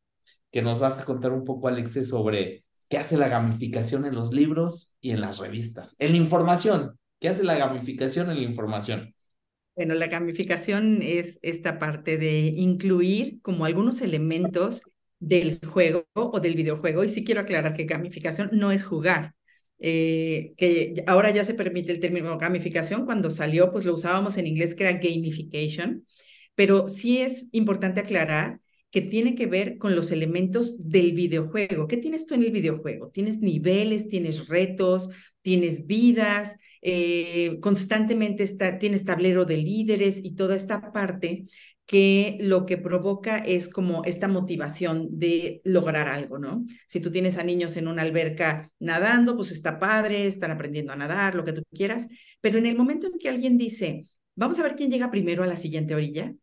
que 0.49 0.62
nos 0.62 0.79
vas 0.79 0.99
a 0.99 1.03
contar 1.03 1.34
un 1.34 1.43
poco, 1.43 1.67
Alexe, 1.67 2.06
sobre 2.06 2.63
qué 2.88 2.97
hace 2.97 3.17
la 3.17 3.27
gamificación 3.27 4.06
en 4.06 4.15
los 4.15 4.32
libros 4.32 4.95
y 5.01 5.12
en 5.12 5.19
las 5.19 5.39
revistas. 5.39 5.97
En 5.99 6.12
la 6.12 6.17
información, 6.17 6.97
¿qué 7.19 7.27
hace 7.27 7.43
la 7.43 7.58
gamificación 7.58 8.32
en 8.32 8.38
la 8.38 8.43
información? 8.43 9.13
Bueno, 9.75 9.95
la 9.95 10.07
gamificación 10.07 11.01
es 11.01 11.39
esta 11.41 11.79
parte 11.79 12.17
de 12.17 12.41
incluir 12.41 13.41
como 13.41 13.65
algunos 13.65 14.01
elementos 14.01 14.83
del 15.19 15.59
juego 15.65 16.05
o 16.13 16.39
del 16.39 16.55
videojuego. 16.55 17.03
Y 17.03 17.09
sí 17.09 17.23
quiero 17.23 17.41
aclarar 17.41 17.73
que 17.75 17.86
gamificación 17.86 18.49
no 18.53 18.71
es 18.71 18.83
jugar. 18.83 19.33
Eh, 19.79 20.53
que 20.57 21.03
ahora 21.07 21.31
ya 21.31 21.43
se 21.43 21.55
permite 21.55 21.91
el 21.91 21.99
término 21.99 22.38
gamificación. 22.38 23.05
Cuando 23.05 23.31
salió, 23.31 23.71
pues 23.71 23.86
lo 23.86 23.95
usábamos 23.95 24.38
en 24.38 24.45
inglés 24.47 24.75
que 24.75 24.83
era 24.83 24.93
gamification. 24.99 26.05
Pero 26.55 26.88
sí 26.88 27.19
es 27.19 27.47
importante 27.51 27.99
aclarar 27.99 28.59
que 28.91 29.01
tiene 29.01 29.33
que 29.33 29.47
ver 29.47 29.79
con 29.79 29.95
los 29.95 30.12
elementos 30.12 30.75
del 30.88 31.13
videojuego. 31.13 31.88
¿Qué 31.88 31.97
tienes 31.97 32.27
tú 32.27 32.36
en 32.36 32.43
el 32.43 32.51
videojuego? 32.51 33.09
Tienes 33.09 33.39
niveles, 33.39 34.07
tienes 34.07 34.47
retos, 34.47 35.09
tienes 35.41 35.88
vidas, 35.88 36.55
eh, 36.83 37.59
constantemente 37.61 38.43
está, 38.43 38.77
tienes 38.77 39.05
tablero 39.05 39.45
de 39.45 39.57
líderes 39.57 40.23
y 40.23 40.35
toda 40.35 40.55
esta 40.55 40.91
parte 40.91 41.45
que 41.85 42.37
lo 42.39 42.65
que 42.65 42.77
provoca 42.77 43.37
es 43.37 43.67
como 43.67 44.03
esta 44.05 44.27
motivación 44.27 45.07
de 45.11 45.61
lograr 45.63 46.07
algo, 46.07 46.39
¿no? 46.39 46.65
Si 46.87 46.99
tú 46.99 47.11
tienes 47.11 47.37
a 47.37 47.43
niños 47.43 47.75
en 47.77 47.87
una 47.87 48.01
alberca 48.03 48.69
nadando, 48.79 49.35
pues 49.35 49.51
está 49.51 49.79
padre, 49.79 50.27
están 50.27 50.51
aprendiendo 50.51 50.93
a 50.93 50.95
nadar, 50.95 51.35
lo 51.35 51.43
que 51.43 51.53
tú 51.53 51.61
quieras, 51.73 52.07
pero 52.41 52.57
en 52.57 52.65
el 52.65 52.77
momento 52.77 53.07
en 53.07 53.19
que 53.19 53.29
alguien 53.29 53.57
dice, 53.57 54.05
vamos 54.35 54.59
a 54.59 54.63
ver 54.63 54.75
quién 54.75 54.91
llega 54.91 55.11
primero 55.11 55.43
a 55.43 55.47
la 55.47 55.57
siguiente 55.57 55.95
orilla, 55.95 56.33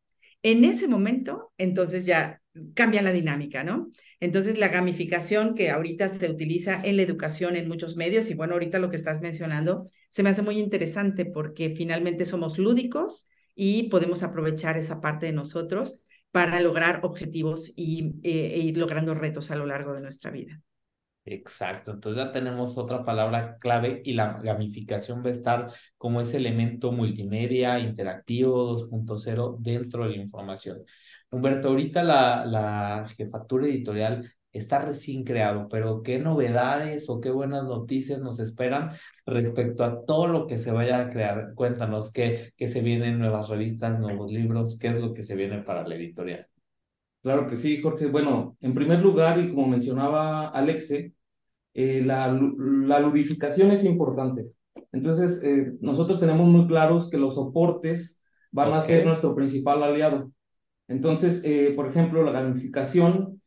en 0.43 0.65
ese 0.65 0.89
momento, 0.89 1.53
entonces 1.59 2.07
ya 2.07 2.41
cambia 2.75 3.03
la 3.03 3.13
dinámica, 3.13 3.65
¿no? 3.65 3.91
Entonces, 4.21 4.59
la 4.59 4.69
gamificación 4.69 5.55
que 5.55 5.71
ahorita 5.71 6.09
se 6.09 6.31
utiliza 6.31 6.81
en 6.85 6.97
la 6.97 7.03
educación 7.03 7.57
en 7.57 7.69
muchos 7.69 7.97
medios, 7.97 8.31
y 8.31 8.35
bueno, 8.35 8.53
ahorita 8.53 8.79
lo 8.79 8.91
que 8.91 8.97
estás 8.97 9.21
mencionando, 9.23 9.89
se 10.11 10.23
me 10.23 10.31
hace 10.31 10.43
muy 10.43 10.59
interesante 10.59 11.25
porque 11.25 11.75
finalmente 11.75 12.27
somos 12.27 12.59
lúdicos 12.59 13.29
y 13.55 13.85
podemos 13.85 14.23
aprovechar 14.23 14.77
esa 14.77 15.01
parte 15.01 15.27
de 15.27 15.33
nosotros 15.33 16.01
para 16.31 16.61
lograr 16.61 17.01
objetivos 17.03 17.73
y, 17.77 18.15
eh, 18.23 18.53
e 18.55 18.59
ir 18.59 18.77
logrando 18.77 19.15
retos 19.15 19.51
a 19.51 19.57
lo 19.57 19.67
largo 19.67 19.95
de 19.95 20.03
nuestra 20.03 20.31
vida. 20.31 20.61
Exacto, 21.27 21.93
entonces 21.93 22.25
ya 22.25 22.33
tenemos 22.33 22.77
otra 22.79 23.05
palabra 23.05 23.59
clave 23.59 24.01
y 24.05 24.15
la 24.15 24.41
gamificación 24.43 25.23
va 25.25 25.29
a 25.29 25.33
estar 25.33 25.73
como 25.99 26.21
ese 26.21 26.39
elemento 26.39 26.93
multimedia, 26.93 27.79
interactivo 27.79 28.65
2.0 28.65 29.57
dentro 29.61 30.05
de 30.05 30.11
la 30.17 30.23
información. 30.23 30.83
Humberto, 31.31 31.69
ahorita 31.69 32.03
la, 32.03 32.45
la 32.47 33.07
jefatura 33.17 33.67
editorial 33.67 34.33
está 34.53 34.81
recién 34.81 35.23
creado, 35.23 35.69
pero 35.69 36.03
¿qué 36.03 36.19
novedades 36.19 37.09
o 37.11 37.21
qué 37.21 37.31
buenas 37.31 37.65
noticias 37.65 38.21
nos 38.21 38.41
esperan 38.41 38.93
respecto 39.27 39.85
a 39.85 40.05
todo 40.05 40.27
lo 40.27 40.47
que 40.49 40.59
se 40.59 40.73
vaya 40.73 40.99
a 41.01 41.11
crear? 41.11 41.53
Cuéntanos 41.55 42.13
qué, 42.13 42.53
qué 42.57 42.67
se 42.67 42.81
vienen 42.83 43.19
nuevas 43.21 43.49
revistas, 43.49 44.01
nuevos 44.01 44.33
libros, 44.33 44.79
qué 44.81 44.89
es 44.89 44.97
lo 45.01 45.15
que 45.15 45.23
se 45.23 45.37
viene 45.37 45.63
para 45.63 45.87
la 45.87 45.95
editorial. 45.95 46.50
Claro 47.23 47.47
que 47.47 47.57
sí, 47.57 47.81
Jorge. 47.83 48.07
Bueno, 48.07 48.57
en 48.61 48.75
primer 48.75 49.03
lugar, 49.03 49.39
y 49.39 49.51
como 49.51 49.69
mencionaba 49.69 50.49
Alexe, 50.49 51.15
eh, 51.75 52.03
la, 52.05 52.29
la, 52.29 53.01
ludificación 53.01 53.71
es 53.73 53.85
importante. 53.85 54.47
Entonces, 54.93 55.43
eh, 55.45 55.73
nosotros 55.81 56.21
tenemos 56.21 56.49
muy 56.49 56.67
claros 56.67 57.11
que 57.11 57.19
los 57.19 57.35
soportes 57.37 58.21
van 58.53 58.73
a 58.75 58.83
ser 58.83 59.07
nuestro 59.07 59.35
principal 59.35 59.83
aliado. 59.83 60.33
Entonces, 60.89 61.43
eh, 61.45 61.73
por 61.77 61.89
ejemplo, 61.89 62.23
la 62.25 62.33
gamificación 62.33 63.41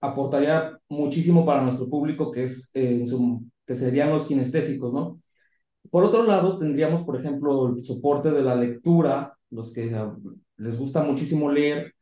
aportaría 0.00 0.78
muchísimo 0.88 1.44
para 1.44 1.62
nuestro 1.62 1.88
público, 1.88 2.30
que, 2.32 2.44
es, 2.44 2.70
en 2.74 3.06
su, 3.06 3.44
que 3.66 3.74
serían 3.74 4.10
los 4.10 4.26
kinestésicos, 4.26 4.92
¿no? 4.92 5.20
Por 5.90 6.04
otro 6.04 6.24
lado, 6.24 6.58
tendríamos, 6.58 7.02
por 7.04 7.16
ejemplo, 7.18 7.68
el 7.68 7.84
soporte 7.84 8.30
de 8.30 8.42
la 8.42 8.56
lectura, 8.56 9.36
los 9.50 9.72
que 9.72 9.94
ah, 9.94 10.16
les 10.62 10.78
gusta 10.78 11.02
muchísimo 11.02 11.50
leer, 11.50 11.94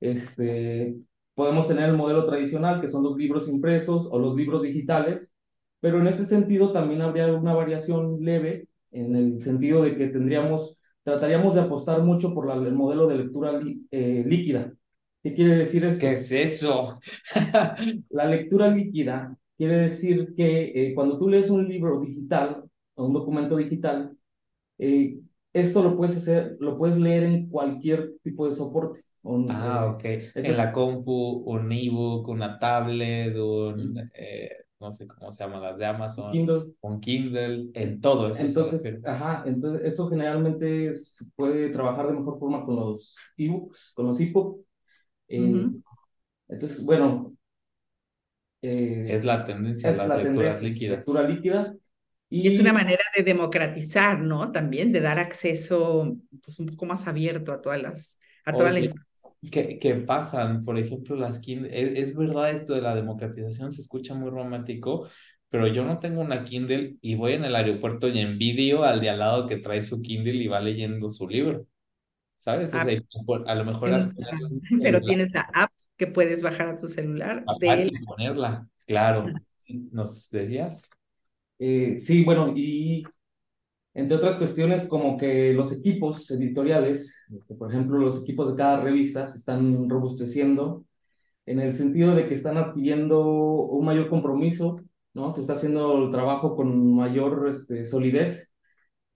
este, 0.00 0.96
Podemos 1.40 1.66
tener 1.66 1.88
el 1.88 1.96
modelo 1.96 2.26
tradicional, 2.26 2.82
que 2.82 2.90
son 2.90 3.02
los 3.02 3.16
libros 3.16 3.48
impresos 3.48 4.06
o 4.10 4.18
los 4.18 4.36
libros 4.36 4.60
digitales, 4.60 5.32
pero 5.80 5.98
en 5.98 6.06
este 6.06 6.26
sentido 6.26 6.70
también 6.70 7.00
habría 7.00 7.32
una 7.32 7.54
variación 7.54 8.18
leve 8.22 8.68
en 8.90 9.16
el 9.16 9.40
sentido 9.40 9.82
de 9.82 9.96
que 9.96 10.08
tendríamos, 10.08 10.76
trataríamos 11.02 11.54
de 11.54 11.62
apostar 11.62 12.02
mucho 12.02 12.34
por 12.34 12.50
el 12.50 12.74
modelo 12.74 13.06
de 13.06 13.16
lectura 13.16 13.58
eh, 13.90 14.22
líquida. 14.26 14.74
¿Qué 15.22 15.32
quiere 15.32 15.56
decir 15.56 15.82
esto? 15.82 16.00
¿Qué 16.00 16.12
es 16.12 16.30
eso? 16.30 17.00
la 18.10 18.26
lectura 18.26 18.68
líquida 18.68 19.34
quiere 19.56 19.76
decir 19.76 20.34
que 20.36 20.72
eh, 20.74 20.94
cuando 20.94 21.18
tú 21.18 21.26
lees 21.26 21.48
un 21.48 21.66
libro 21.66 22.00
digital 22.00 22.64
o 22.96 23.06
un 23.06 23.14
documento 23.14 23.56
digital, 23.56 24.14
eh, 24.76 25.18
esto 25.52 25.82
lo 25.82 25.96
puedes 25.96 26.16
hacer, 26.16 26.56
lo 26.60 26.78
puedes 26.78 26.98
leer 26.98 27.24
en 27.24 27.48
cualquier 27.48 28.14
tipo 28.22 28.46
de 28.46 28.54
soporte 28.54 29.04
ah, 29.48 29.92
ok. 29.94 30.04
en 30.34 30.56
la 30.56 30.72
compu, 30.72 31.42
un 31.46 31.70
ebook, 31.72 32.28
una 32.28 32.58
tablet, 32.58 33.36
un, 33.36 34.10
eh, 34.14 34.50
no 34.80 34.90
sé 34.90 35.06
cómo 35.06 35.30
se 35.30 35.44
llaman 35.44 35.62
las 35.62 35.78
de 35.78 35.86
Amazon, 35.86 36.32
Kindle. 36.32 36.72
un 36.80 37.00
Kindle, 37.00 37.70
en 37.74 38.00
todo 38.00 38.32
eso. 38.32 38.42
Entonces, 38.42 39.00
ajá, 39.04 39.42
entonces 39.46 39.84
eso 39.84 40.08
generalmente 40.08 40.92
puede 41.36 41.68
trabajar 41.70 42.06
de 42.06 42.14
mejor 42.14 42.38
forma 42.38 42.64
con 42.64 42.76
los 42.76 43.16
ebooks, 43.36 43.92
con 43.94 44.06
los 44.06 44.18
EPUB. 44.20 44.64
Eh, 45.28 45.70
entonces, 46.48 46.84
bueno. 46.84 47.34
Eh, 48.62 49.06
es 49.08 49.24
la 49.24 49.44
tendencia 49.44 49.90
a 49.90 50.06
las 50.06 50.22
lecturas 50.22 50.62
líquidas. 50.62 50.98
Lectura 50.98 51.28
líquida. 51.28 51.74
Y... 52.30 52.46
es 52.46 52.58
una 52.60 52.72
manera 52.72 53.02
de 53.16 53.24
democratizar, 53.24 54.20
¿no? 54.20 54.52
También 54.52 54.92
de 54.92 55.00
dar 55.00 55.18
acceso 55.18 56.16
pues, 56.42 56.58
un 56.60 56.66
poco 56.66 56.86
más 56.86 57.08
abierto 57.08 57.52
a 57.52 57.60
todas 57.60 57.82
las, 57.82 58.18
a 58.44 58.52
toda 58.52 58.70
la 58.70 58.80
¿Qué, 59.50 60.04
pasan? 60.06 60.64
Por 60.64 60.78
ejemplo, 60.78 61.14
las 61.16 61.40
Kindle, 61.40 62.00
es, 62.00 62.16
verdad 62.16 62.50
esto 62.50 62.74
de 62.74 62.80
la 62.80 62.94
democratización, 62.94 63.72
se 63.72 63.82
escucha 63.82 64.14
muy 64.14 64.30
romántico, 64.30 65.08
pero 65.50 65.66
yo 65.66 65.84
no 65.84 65.98
tengo 65.98 66.22
una 66.22 66.44
Kindle 66.44 66.96
y 67.02 67.16
voy 67.16 67.32
en 67.32 67.44
el 67.44 67.54
aeropuerto 67.54 68.08
y 68.08 68.18
envidio 68.18 68.84
al 68.84 69.00
de 69.00 69.10
al 69.10 69.18
lado 69.18 69.46
que 69.46 69.58
trae 69.58 69.82
su 69.82 70.00
Kindle 70.00 70.36
y 70.36 70.46
va 70.46 70.60
leyendo 70.60 71.10
su 71.10 71.28
libro. 71.28 71.66
¿Sabes? 72.36 72.72
Ah, 72.72 72.86
a 73.46 73.54
lo 73.54 73.64
mejor... 73.66 73.90
pero 74.82 75.00
tienes 75.02 75.30
la 75.32 75.42
app 75.52 75.70
que 75.98 76.06
puedes 76.06 76.42
bajar 76.42 76.68
a 76.68 76.76
tu 76.76 76.88
celular. 76.88 77.44
De 77.58 77.92
ponerla, 78.06 78.66
claro. 78.86 79.26
¿Nos 79.66 80.30
decías? 80.30 80.88
Eh, 81.60 81.98
sí, 82.00 82.24
bueno, 82.24 82.54
y 82.56 83.04
entre 83.94 84.16
otras 84.16 84.36
cuestiones 84.36 84.86
como 84.88 85.16
que 85.18 85.52
los 85.54 85.72
equipos 85.72 86.30
editoriales, 86.30 87.26
este, 87.36 87.54
por 87.54 87.70
ejemplo, 87.70 87.98
los 87.98 88.22
equipos 88.22 88.50
de 88.50 88.56
cada 88.56 88.80
revista 88.82 89.26
se 89.26 89.38
están 89.38 89.88
robusteciendo 89.90 90.84
en 91.46 91.60
el 91.60 91.74
sentido 91.74 92.14
de 92.14 92.28
que 92.28 92.34
están 92.34 92.58
adquiriendo 92.58 93.20
un 93.28 93.84
mayor 93.86 94.08
compromiso, 94.10 94.80
¿no? 95.14 95.32
Se 95.32 95.42
está 95.42 95.54
haciendo 95.54 96.04
el 96.06 96.10
trabajo 96.10 96.56
con 96.56 96.94
mayor 96.96 97.48
este, 97.50 97.86
solidez 97.86 98.54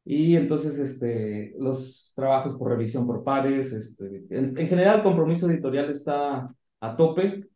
y 0.04 0.36
entonces 0.36 0.78
este, 0.78 1.54
los 1.58 2.12
trabajos 2.16 2.56
por 2.56 2.70
revisión 2.70 3.06
por 3.06 3.24
pares, 3.24 3.72
este, 3.72 4.24
en, 4.30 4.58
en 4.58 4.68
general 4.68 4.98
el 4.98 5.04
compromiso 5.04 5.50
editorial 5.50 5.90
está 5.90 6.54
a 6.80 6.96
tope, 6.96 7.46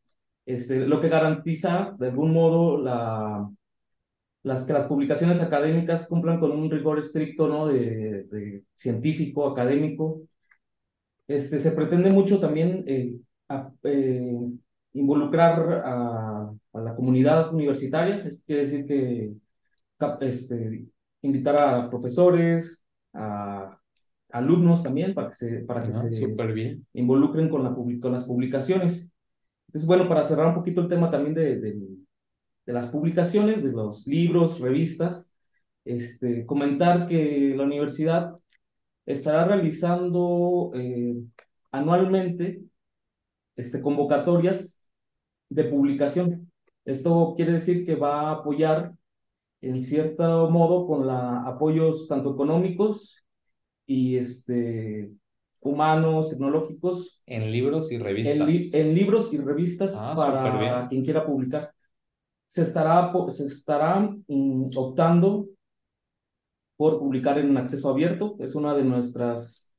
este, 0.47 0.87
lo 0.87 1.01
que 1.01 1.09
garantiza 1.11 1.95
de 1.99 2.09
algún 2.09 2.33
modo 2.33 2.79
la, 2.83 3.49
las, 4.49 4.65
que 4.65 4.73
las 4.73 4.87
publicaciones 4.87 5.41
académicas 5.41 6.09
cumplan 6.09 6.41
con 6.41 6.53
un 6.53 6.71
rigor 6.71 6.99
estricto 6.99 7.49
¿no? 7.49 7.67
de, 7.67 8.25
de 8.25 8.65
científico, 8.75 9.47
académico. 9.47 10.23
Este, 11.27 11.61
se 11.61 11.73
pretende 11.73 12.11
mucho 12.11 12.41
también 12.41 12.83
eh, 12.87 13.15
eh, 13.83 14.39
involucrar 14.95 15.83
a, 15.85 16.51
a, 16.73 16.81
la 16.81 16.95
comunidad 16.97 17.53
universitaria, 17.53 18.25
es 18.25 18.43
quiere 18.45 18.63
decir 18.63 18.87
que 18.87 19.35
este, 20.21 20.87
invitar 21.21 21.57
a 21.57 21.91
profesores, 21.91 22.87
a 23.13 23.79
alumnos 24.31 24.83
también, 24.83 25.13
para 25.13 25.29
que 25.29 25.35
se, 25.35 25.61
para 25.61 25.83
que 25.83 25.93
se 25.93 26.27
bien. 26.55 26.87
involucren 26.95 27.51
con, 27.51 27.65
la, 27.65 27.75
con 27.75 28.13
las 28.13 28.25
publicaciones. 28.25 29.13
Entonces, 29.67 29.87
bueno, 29.87 30.09
para 30.09 30.25
cerrar 30.25 30.47
un 30.47 30.55
poquito 30.55 30.81
el 30.81 30.89
tema 30.89 31.11
también 31.11 31.35
de, 31.35 31.61
de 31.61 31.77
de 32.69 32.75
las 32.75 32.89
publicaciones, 32.89 33.65
de 33.65 33.73
los 33.73 34.07
libros, 34.07 34.61
revistas, 34.61 35.33
este, 35.87 36.45
comentar 36.45 37.07
que 37.07 37.55
la 37.57 37.63
universidad 37.63 38.37
estará 39.07 39.47
realizando 39.47 40.71
eh, 40.75 41.17
anualmente 41.71 42.63
este, 43.57 43.81
convocatorias 43.81 44.79
de 45.49 45.65
publicación. 45.65 46.53
Esto 46.85 47.33
quiere 47.37 47.53
decir 47.53 47.87
que 47.87 47.95
va 47.95 48.29
a 48.29 48.33
apoyar 48.33 48.93
en 49.63 49.81
cierto 49.81 50.51
modo 50.51 50.87
con 50.87 51.07
la, 51.07 51.45
apoyos 51.47 52.07
tanto 52.07 52.35
económicos 52.35 53.25
y 53.87 54.17
este, 54.17 55.11
humanos, 55.61 56.29
tecnológicos. 56.29 57.23
En 57.25 57.51
libros 57.51 57.91
y 57.91 57.97
revistas. 57.97 58.75
En, 58.75 58.95
libros 58.95 59.33
y 59.33 59.39
revistas 59.39 59.95
ah, 59.97 60.13
para 60.15 60.87
quien 60.91 61.03
quiera 61.03 61.25
publicar 61.25 61.73
se 62.49 62.63
estará, 62.63 63.13
se 63.31 63.45
estará 63.45 64.01
mm, 64.01 64.71
optando 64.75 65.49
por 66.77 66.99
publicar 66.99 67.39
en 67.39 67.57
acceso 67.59 67.91
abierto. 67.91 68.37
Es 68.41 68.55
una 68.55 68.75
de 68.75 68.85
nuestras, 68.85 69.77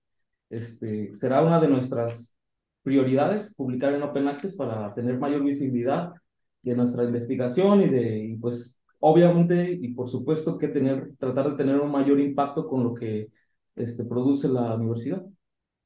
este, 0.51 1.13
será 1.15 1.41
una 1.41 1.59
de 1.59 1.67
nuestras 1.67 2.35
prioridades, 2.83 3.55
publicar 3.55 3.93
en 3.93 4.03
Open 4.03 4.27
Access 4.27 4.55
para 4.55 4.93
tener 4.93 5.17
mayor 5.17 5.43
visibilidad 5.43 6.13
de 6.61 6.75
nuestra 6.75 7.03
investigación 7.03 7.81
y 7.81 7.89
de, 7.89 8.37
pues, 8.39 8.79
obviamente 8.99 9.71
y 9.71 9.93
por 9.93 10.07
supuesto 10.07 10.57
que 10.57 10.67
tener, 10.67 11.15
tratar 11.17 11.49
de 11.49 11.57
tener 11.57 11.79
un 11.79 11.91
mayor 11.91 12.19
impacto 12.19 12.67
con 12.67 12.83
lo 12.83 12.93
que 12.93 13.29
este, 13.75 14.05
produce 14.05 14.47
la 14.47 14.75
universidad. 14.75 15.25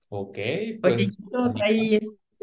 Ok. 0.09 0.37
Pues, 0.81 0.93
Oye, 0.95 1.03
esto 1.05 1.53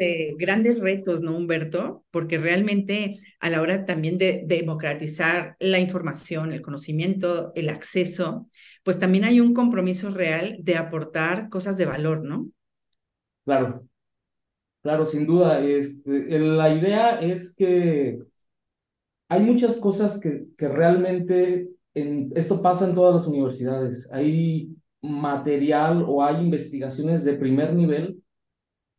este, 0.01 0.35
grandes 0.39 0.79
retos, 0.79 1.21
¿no, 1.21 1.37
Humberto? 1.37 2.05
Porque 2.11 2.39
realmente 2.39 3.19
a 3.39 3.51
la 3.51 3.61
hora 3.61 3.85
también 3.85 4.17
de 4.17 4.45
democratizar 4.47 5.57
la 5.61 5.79
información, 5.79 6.53
el 6.53 6.63
conocimiento, 6.63 7.53
el 7.55 7.69
acceso, 7.69 8.49
pues 8.83 8.99
también 8.99 9.25
hay 9.25 9.41
un 9.41 9.53
compromiso 9.53 10.11
real 10.11 10.57
de 10.61 10.77
aportar 10.77 11.51
cosas 11.51 11.77
de 11.77 11.85
valor, 11.85 12.25
¿no? 12.25 12.49
Claro, 13.45 13.87
claro, 14.83 15.05
sin 15.05 15.27
duda. 15.27 15.61
Este, 15.61 16.39
la 16.39 16.75
idea 16.75 17.21
es 17.21 17.55
que 17.55 18.21
hay 19.29 19.41
muchas 19.41 19.77
cosas 19.77 20.19
que, 20.19 20.47
que 20.57 20.69
realmente, 20.69 21.69
en, 21.93 22.33
esto 22.35 22.63
pasa 22.63 22.87
en 22.87 22.95
todas 22.95 23.17
las 23.17 23.27
universidades. 23.27 24.11
Hay 24.13 24.75
material 25.03 26.05
o 26.07 26.25
hay 26.25 26.43
investigaciones 26.43 27.23
de 27.23 27.35
primer 27.35 27.75
nivel 27.75 28.20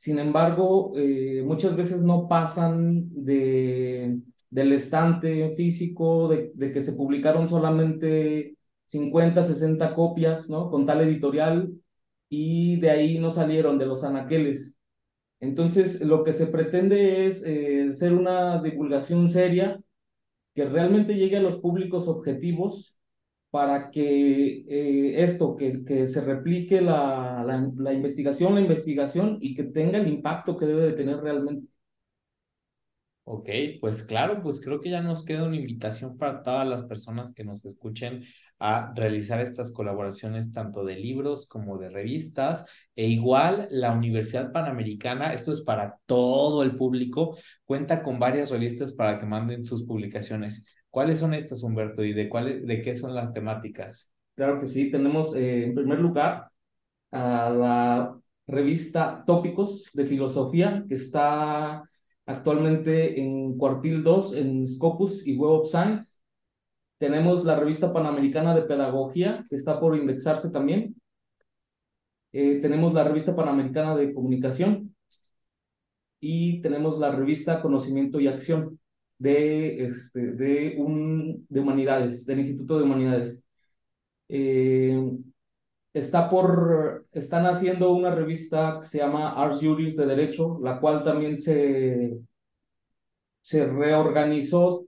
sin 0.02 0.18
embargo, 0.18 0.94
eh, 0.96 1.44
muchas 1.46 1.76
veces 1.76 2.02
no 2.02 2.28
pasan 2.28 3.08
de, 3.14 4.20
del 4.50 4.74
estante 4.74 5.54
físico, 5.54 6.28
de, 6.28 6.52
que 6.74 6.82
se 6.82 6.94
publicaron 6.94 7.48
solamente 7.48 8.58
50, 8.86 9.44
60 9.44 9.94
copias, 9.94 10.50
¿no? 10.50 10.72
Con 10.72 10.88
tal 10.88 11.02
editorial, 11.02 11.72
y 12.30 12.80
de 12.80 12.90
ahí 12.90 13.20
no 13.20 13.30
salieron 13.30 13.78
de 13.78 13.86
los 13.86 14.04
anaqueles. 14.04 14.76
Entonces, 15.40 16.02
lo 16.02 16.24
que 16.24 16.34
se 16.34 16.48
pretende 16.48 17.28
es 17.28 17.46
eh, 17.46 17.90
hacer 17.92 18.14
una 18.14 18.60
divulgación 18.62 19.28
seria 19.30 19.80
que 20.56 20.66
realmente 20.66 21.16
llegue 21.16 21.38
a 21.38 21.44
los 21.44 21.60
públicos 21.60 22.08
objetivos 22.08 22.96
para 23.52 23.92
que 23.92 24.64
eh, 24.68 25.24
esto, 25.24 25.58
que, 25.58 25.84
que, 25.84 26.08
se 26.08 26.22
replique 26.22 26.82
la, 26.82 27.44
la, 27.46 27.94
investigación, 27.94 28.56
la 28.56 28.62
investigación 28.62 29.38
y 29.42 29.54
que 29.56 29.66
tenga 29.66 30.00
el 30.00 30.08
impacto 30.08 30.58
que 30.58 30.66
debe 30.66 30.84
de 30.84 30.94
tener 30.94 31.18
realmente. 31.18 31.68
Ok, 33.24 33.50
pues 33.80 34.04
claro, 34.04 34.42
pues 34.42 34.62
creo 34.62 34.82
que 34.82 34.90
ya 34.90 35.02
nos 35.02 35.24
queda 35.24 35.44
una 35.44 35.56
invitación 35.56 36.18
para 36.18 36.42
todas 36.44 36.68
las 36.68 36.84
personas 36.84 37.34
que 37.34 37.44
nos 37.44 37.66
escuchen 37.66 38.26
a 38.60 38.94
realizar 38.96 39.40
estas 39.42 39.72
colaboraciones 39.72 40.54
tanto 40.54 40.84
de 40.86 40.96
libros 40.96 41.48
como 41.48 41.78
de 41.78 41.90
revistas. 41.90 42.66
E 42.96 43.08
igual 43.08 43.68
la 43.72 43.92
Universidad 43.94 44.52
Panamericana, 44.52 45.34
esto 45.34 45.52
es 45.52 45.62
para 45.62 46.00
todo 46.06 46.64
el 46.64 46.76
público, 46.76 47.38
cuenta 47.66 48.04
con 48.04 48.20
varias 48.20 48.50
revistas 48.50 48.94
para 48.94 49.18
que 49.20 49.26
manden 49.26 49.64
sus 49.66 49.84
publicaciones. 49.84 50.66
¿Cuáles 50.92 51.20
son 51.20 51.34
estas, 51.34 51.64
Humberto, 51.64 52.04
y 52.04 52.12
de, 52.12 52.28
cuáles, 52.28 52.68
de 52.68 52.82
qué 52.82 52.96
son 52.96 53.16
las 53.16 53.34
temáticas? 53.34 54.12
Claro 54.36 54.60
que 54.60 54.66
sí, 54.66 54.92
tenemos 54.92 55.34
eh, 55.36 55.64
en 55.64 55.74
primer 55.74 56.00
lugar 56.00 56.52
a 57.12 57.50
la 57.50 58.20
revista 58.46 59.24
Tópicos 59.26 59.90
de 59.94 60.06
Filosofía, 60.06 60.84
que 60.90 60.96
está 60.96 61.90
actualmente 62.26 63.22
en 63.22 63.58
cuartil 63.58 64.04
2 64.04 64.36
en 64.36 64.68
Scopus 64.68 65.26
y 65.26 65.38
Web 65.38 65.62
of 65.62 65.70
Science. 65.70 66.18
Tenemos 66.98 67.46
la 67.46 67.56
revista 67.56 67.94
Panamericana 67.94 68.54
de 68.54 68.64
Pedagogía, 68.64 69.46
que 69.50 69.56
está 69.56 69.80
por 69.80 69.96
indexarse 69.96 70.50
también. 70.50 70.96
Eh, 72.34 72.60
tenemos 72.62 72.94
la 72.94 73.06
revista 73.06 73.34
Panamericana 73.34 73.96
de 73.96 74.14
Comunicación 74.14 74.94
y 76.20 76.62
tenemos 76.62 77.00
la 77.00 77.12
revista 77.12 77.62
Conocimiento 77.62 78.20
y 78.20 78.28
Acción 78.28 78.81
de, 79.22 79.86
este, 79.86 80.32
de, 80.32 80.76
un, 80.80 81.46
de 81.48 81.60
humanidades, 81.60 82.26
del 82.26 82.40
Instituto 82.40 82.78
de 82.78 82.84
Humanidades. 82.86 83.44
Eh, 84.28 85.00
está 85.94 86.28
por, 86.28 87.06
están 87.12 87.46
haciendo 87.46 87.94
una 87.94 88.10
revista 88.16 88.80
que 88.82 88.88
se 88.88 88.98
llama 88.98 89.34
Ars 89.34 89.60
Juris 89.62 89.96
de 89.96 90.08
Derecho, 90.08 90.58
la 90.64 90.80
cual 90.80 91.04
también 91.04 91.38
se, 91.38 92.18
se 93.42 93.68
reorganizó 93.68 94.88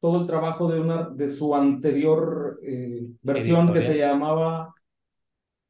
todo 0.00 0.22
el 0.22 0.26
trabajo 0.26 0.68
de, 0.68 0.80
una, 0.80 1.08
de 1.08 1.28
su 1.28 1.54
anterior 1.54 2.58
eh, 2.64 3.06
versión 3.22 3.72
que 3.72 3.82
se 3.82 3.98
llamaba, 3.98 4.74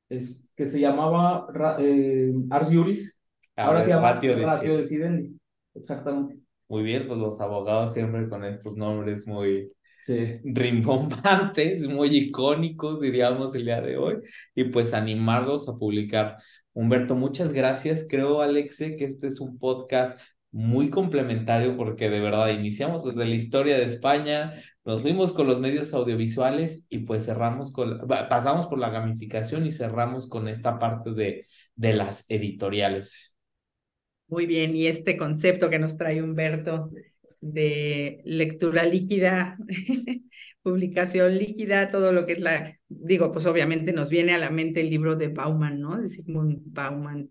es, 0.09 0.48
que 0.54 0.64
se 0.64 0.81
llamaba 0.81 1.48
eh, 1.81 2.33
Ars 2.48 2.68
Juris, 2.68 3.14
ahora, 3.57 3.83
se 3.83 3.90
llama 3.90 4.14
Ratio, 4.14 4.46
Ratio 4.46 4.78
Decidendi. 4.78 5.38
Exactamente. 5.74 6.47
Muy 6.68 6.83
bien, 6.83 7.07
pues 7.07 7.18
los 7.18 7.40
abogados 7.40 7.94
siempre 7.94 8.28
con 8.28 8.44
estos 8.44 8.76
nombres 8.76 9.26
muy 9.26 9.72
sí. 9.98 10.38
rimbombantes, 10.44 11.88
muy 11.88 12.16
icónicos, 12.16 13.00
diríamos 13.00 13.54
el 13.54 13.64
día 13.64 13.81
de 13.81 13.96
hoy, 13.96 14.16
y 14.54 14.64
pues 14.64 14.92
animarlos 14.94 15.68
a 15.68 15.76
publicar. 15.78 16.37
Humberto, 16.74 17.14
muchas 17.16 17.52
gracias. 17.52 18.07
Creo, 18.09 18.42
Alexe, 18.42 18.96
que 18.96 19.07
este 19.07 19.28
es 19.28 19.40
un 19.40 19.59
podcast 19.59 20.20
muy 20.50 20.90
complementario 20.90 21.76
porque 21.76 22.09
de 22.11 22.20
verdad 22.20 22.48
iniciamos 22.50 23.04
desde 23.04 23.26
la 23.26 23.35
historia 23.35 23.76
de 23.78 23.85
España, 23.85 24.52
nos 24.85 25.02
fuimos 25.02 25.33
con 25.33 25.46
los 25.46 25.61
medios 25.61 25.92
audiovisuales 25.92 26.87
y 26.88 27.00
pues 27.00 27.26
cerramos 27.26 27.72
con, 27.72 28.07
pasamos 28.09 28.66
por 28.66 28.78
la 28.78 28.90
gamificación 28.90 29.66
y 29.66 29.72
cerramos 29.72 30.28
con 30.28 30.48
esta 30.48 30.78
parte 30.78 31.12
de, 31.12 31.46
de 31.74 31.92
las 31.94 32.24
editoriales. 32.31 33.38
Muy 34.28 34.46
bien, 34.46 34.76
y 34.76 34.86
este 34.86 35.16
concepto 35.16 35.70
que 35.70 35.78
nos 35.78 35.96
trae 35.96 36.22
Humberto 36.22 36.90
de 37.40 38.20
lectura 38.24 38.84
líquida, 38.84 39.56
publicación 40.62 41.38
líquida, 41.38 41.90
todo 41.90 42.12
lo 42.12 42.26
que 42.26 42.32
es 42.34 42.40
la, 42.40 42.78
digo, 42.88 43.32
pues 43.32 43.46
obviamente 43.46 43.92
nos 43.92 44.10
viene 44.10 44.34
a 44.34 44.38
la 44.38 44.50
mente 44.50 44.82
el 44.82 44.90
libro 44.90 45.16
de 45.16 45.28
Bauman, 45.28 45.80
¿no? 45.80 45.96
De 45.98 46.10
Sigmund 46.10 46.60
Bauman, 46.66 47.30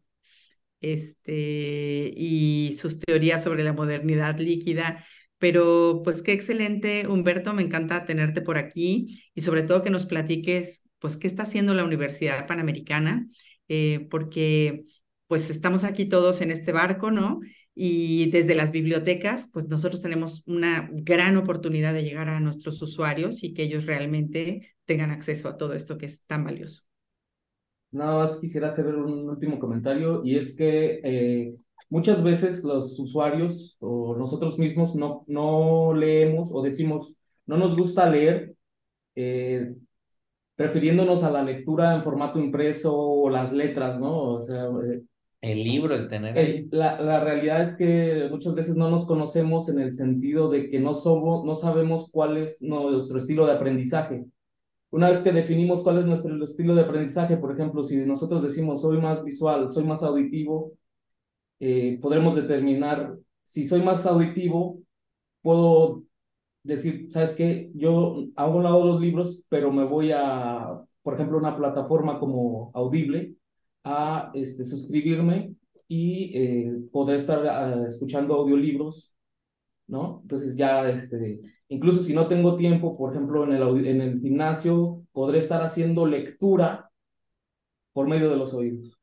este, 0.81 2.13
y 2.15 2.75
sus 2.79 2.99
teorías 2.99 3.43
sobre 3.43 3.63
la 3.63 3.73
modernidad 3.73 4.39
líquida. 4.39 5.05
Pero 5.39 6.01
pues 6.03 6.23
qué 6.23 6.33
excelente, 6.33 7.07
Humberto, 7.07 7.53
me 7.53 7.63
encanta 7.63 8.05
tenerte 8.05 8.41
por 8.41 8.57
aquí 8.57 9.23
y 9.35 9.41
sobre 9.41 9.63
todo 9.63 9.83
que 9.83 9.91
nos 9.91 10.05
platiques, 10.07 10.83
pues, 10.99 11.17
qué 11.17 11.27
está 11.27 11.43
haciendo 11.43 11.73
la 11.75 11.83
Universidad 11.83 12.47
Panamericana, 12.47 13.27
eh, 13.67 14.07
porque 14.09 14.85
pues 15.27 15.49
estamos 15.49 15.83
aquí 15.83 16.05
todos 16.05 16.41
en 16.41 16.51
este 16.51 16.71
barco, 16.71 17.11
¿no? 17.11 17.39
Y 17.75 18.31
desde 18.31 18.55
las 18.55 18.71
bibliotecas, 18.71 19.49
pues 19.53 19.67
nosotros 19.67 20.01
tenemos 20.01 20.43
una 20.47 20.89
gran 20.91 21.37
oportunidad 21.37 21.93
de 21.93 22.03
llegar 22.03 22.29
a 22.29 22.39
nuestros 22.39 22.81
usuarios 22.81 23.43
y 23.43 23.53
que 23.53 23.63
ellos 23.63 23.85
realmente 23.85 24.75
tengan 24.85 25.11
acceso 25.11 25.47
a 25.47 25.57
todo 25.57 25.73
esto 25.73 25.97
que 25.97 26.07
es 26.07 26.23
tan 26.25 26.43
valioso. 26.43 26.83
Nada 27.91 28.19
más 28.19 28.37
quisiera 28.37 28.67
hacer 28.67 28.87
un 28.87 29.29
último 29.29 29.59
comentario 29.59 30.21
y 30.23 30.37
es 30.37 30.55
que 30.55 30.99
eh, 31.03 31.57
muchas 31.89 32.23
veces 32.23 32.63
los 32.63 32.97
usuarios 32.99 33.77
o 33.79 34.15
nosotros 34.17 34.57
mismos 34.57 34.95
no, 34.95 35.23
no 35.27 35.93
leemos 35.93 36.49
o 36.51 36.61
decimos, 36.61 37.17
no 37.45 37.57
nos 37.57 37.75
gusta 37.77 38.09
leer, 38.09 38.55
eh, 39.15 39.75
prefiriéndonos 40.55 41.23
a 41.23 41.31
la 41.31 41.43
lectura 41.43 41.95
en 41.95 42.03
formato 42.03 42.39
impreso 42.39 42.93
o 42.93 43.29
las 43.29 43.53
letras, 43.53 43.99
¿no? 43.99 44.33
O 44.33 44.41
sea, 44.41 44.65
eh, 44.65 45.03
el 45.41 45.63
libro, 45.63 45.95
el 45.95 46.07
tener. 46.07 46.67
la, 46.71 46.99
la, 46.99 47.23
realidad 47.23 47.61
es 47.61 47.75
que 47.75 48.27
muchas 48.31 48.55
veces 48.55 48.75
no 48.75 48.89
nos 48.89 49.05
conocemos 49.05 49.69
en 49.69 49.79
el 49.79 49.93
sentido 49.93 50.49
de 50.49 50.69
que 50.69 50.79
no, 50.79 50.95
somos, 50.95 51.45
no 51.45 51.55
sabemos 51.55 52.09
cuál 52.11 52.37
es 52.37 52.61
nuestro 52.61 53.17
estilo 53.17 53.45
de 53.45 53.53
aprendizaje. 53.53 54.25
Una 54.89 55.09
vez 55.09 55.19
que 55.19 55.31
definimos 55.31 55.81
cuál 55.81 55.99
es 55.99 56.05
nuestro 56.05 56.43
estilo 56.43 56.73
de 56.73 56.83
aprendizaje, 56.83 57.37
por 57.37 57.51
ejemplo, 57.51 57.83
si 57.83 57.97
nosotros 57.97 58.41
decimos 58.41 58.81
soy 58.81 58.99
más 58.99 59.23
visual, 59.23 59.69
soy 59.69 59.83
más 59.83 60.01
auditivo, 60.01 60.71
eh, 61.59 61.99
podremos 62.01 62.35
determinar 62.35 63.17
si 63.43 63.65
soy 63.65 63.81
más 63.81 64.05
auditivo, 64.05 64.79
puedo 65.41 66.03
decir, 66.63 67.07
¿sabes 67.11 67.31
qué? 67.31 67.71
Yo 67.75 68.25
hago 68.35 68.57
un 68.57 68.63
lado 68.63 68.85
los 68.85 69.01
libros, 69.01 69.43
pero 69.49 69.71
me 69.71 69.85
voy 69.85 70.11
a, 70.13 70.81
por 71.03 71.13
ejemplo, 71.13 71.37
una 71.37 71.55
plataforma 71.55 72.19
como 72.19 72.71
Audible 72.73 73.35
a 73.83 74.31
este, 74.33 74.63
suscribirme 74.63 75.55
y 75.87 76.31
eh, 76.37 76.71
poder 76.91 77.17
estar 77.17 77.39
uh, 77.43 77.85
escuchando 77.87 78.35
audiolibros, 78.35 79.13
¿no? 79.87 80.19
Entonces 80.23 80.55
ya, 80.55 80.89
este, 80.89 81.39
incluso 81.69 82.03
si 82.03 82.13
no 82.13 82.27
tengo 82.27 82.57
tiempo, 82.57 82.97
por 82.97 83.13
ejemplo, 83.13 83.43
en 83.45 83.53
el, 83.53 83.87
en 83.87 84.01
el 84.01 84.19
gimnasio, 84.19 85.03
podré 85.11 85.39
estar 85.39 85.61
haciendo 85.61 86.05
lectura 86.05 86.91
por 87.93 88.07
medio 88.07 88.29
de 88.29 88.37
los 88.37 88.53
oídos. 88.53 88.97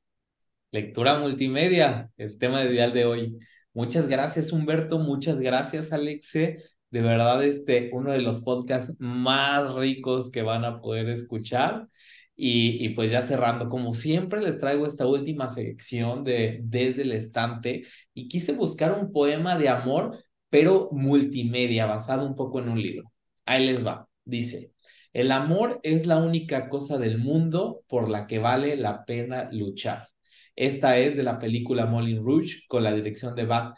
Lectura 0.70 1.18
multimedia, 1.18 2.11
el 2.16 2.37
tema 2.39 2.64
ideal 2.64 2.93
de 2.93 3.05
hoy. 3.05 3.39
Muchas 3.72 4.09
gracias, 4.09 4.53
Humberto. 4.53 4.99
Muchas 4.99 5.41
gracias, 5.41 5.93
Alexe. 5.93 6.59
De 6.91 7.01
verdad, 7.01 7.43
este, 7.45 7.91
uno 7.93 8.12
de 8.12 8.20
los 8.20 8.41
podcasts 8.41 8.95
más 8.99 9.75
ricos 9.75 10.31
que 10.31 10.43
van 10.43 10.64
a 10.64 10.81
poder 10.81 11.09
escuchar. 11.09 11.89
Y, 12.37 12.85
y, 12.85 12.89
pues 12.91 13.12
ya 13.12 13.22
cerrando, 13.22 13.68
como 13.68 13.95
siempre 13.95 14.41
les 14.43 14.59
traigo 14.59 14.87
esta 14.87 15.07
última 15.07 15.49
sección 15.49 16.24
de 16.24 16.61
Desde 16.64 17.03
el 17.03 17.12
Estante 17.12 17.85
y 18.12 18.28
quise 18.28 18.53
buscar 18.53 18.93
un 18.99 19.12
poema 19.12 19.57
de 19.57 19.68
amor, 19.68 20.18
pero 20.51 20.89
multimedia, 20.93 21.87
basado 21.87 22.26
un 22.26 22.35
poco 22.35 22.59
en 22.61 22.68
un 22.70 22.82
libro. 22.82 23.12
Ahí 23.45 23.66
les 23.66 23.87
va. 23.87 24.09
Dice, 24.24 24.72
el 25.12 25.30
amor 25.30 25.80
es 25.85 26.07
la 26.07 26.16
única 26.18 26.68
cosa 26.68 26.99
del 26.99 27.18
mundo 27.18 27.82
por 27.89 28.09
la 28.11 28.26
que 28.26 28.39
vale 28.41 28.76
la 28.76 29.05
pena 29.05 29.49
luchar. 29.53 30.09
Esta 30.57 30.99
es 30.99 31.16
de 31.16 31.22
la 31.22 31.39
película 31.39 31.87
Moulin 31.87 32.24
Rouge 32.24 32.62
con 32.68 32.82
la 32.82 32.93
dirección 32.93 33.35
de 33.35 33.45
Baz 33.45 33.74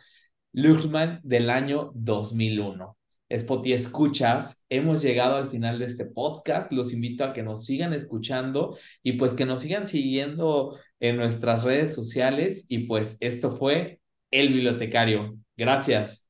Luhrmann 0.53 1.21
del 1.23 1.51
año 1.51 1.91
2001. 1.95 2.96
Spotty 3.35 3.73
escuchas, 3.73 4.65
hemos 4.69 5.03
llegado 5.03 5.37
al 5.37 5.49
final 5.49 5.79
de 5.79 5.87
este 5.87 6.05
podcast. 6.05 6.71
Los 6.73 6.93
invito 6.93 7.25
a 7.25 7.33
que 7.33 7.43
nos 7.43 7.65
sigan 7.65 7.93
escuchando 7.93 8.79
y 9.03 9.13
pues 9.13 9.35
que 9.35 9.47
nos 9.47 9.61
sigan 9.61 9.87
siguiendo 9.87 10.79
en 11.01 11.17
nuestras 11.17 11.65
redes 11.65 11.93
sociales. 11.95 12.67
Y 12.69 12.87
pues 12.87 13.17
esto 13.21 13.51
fue 13.51 14.01
El 14.31 14.53
Bibliotecario. 14.53 15.37
Gracias. 15.57 16.25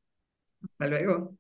Hasta 0.63 0.89
luego. 0.89 1.37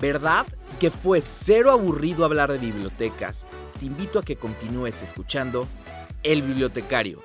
¿Verdad 0.00 0.46
que 0.78 0.90
fue 0.90 1.20
cero 1.22 1.72
aburrido 1.72 2.24
hablar 2.24 2.52
de 2.52 2.58
bibliotecas? 2.58 3.44
Te 3.80 3.86
invito 3.86 4.18
a 4.18 4.22
que 4.22 4.36
continúes 4.36 5.02
escuchando 5.02 5.66
El 6.22 6.42
Bibliotecario 6.42 7.20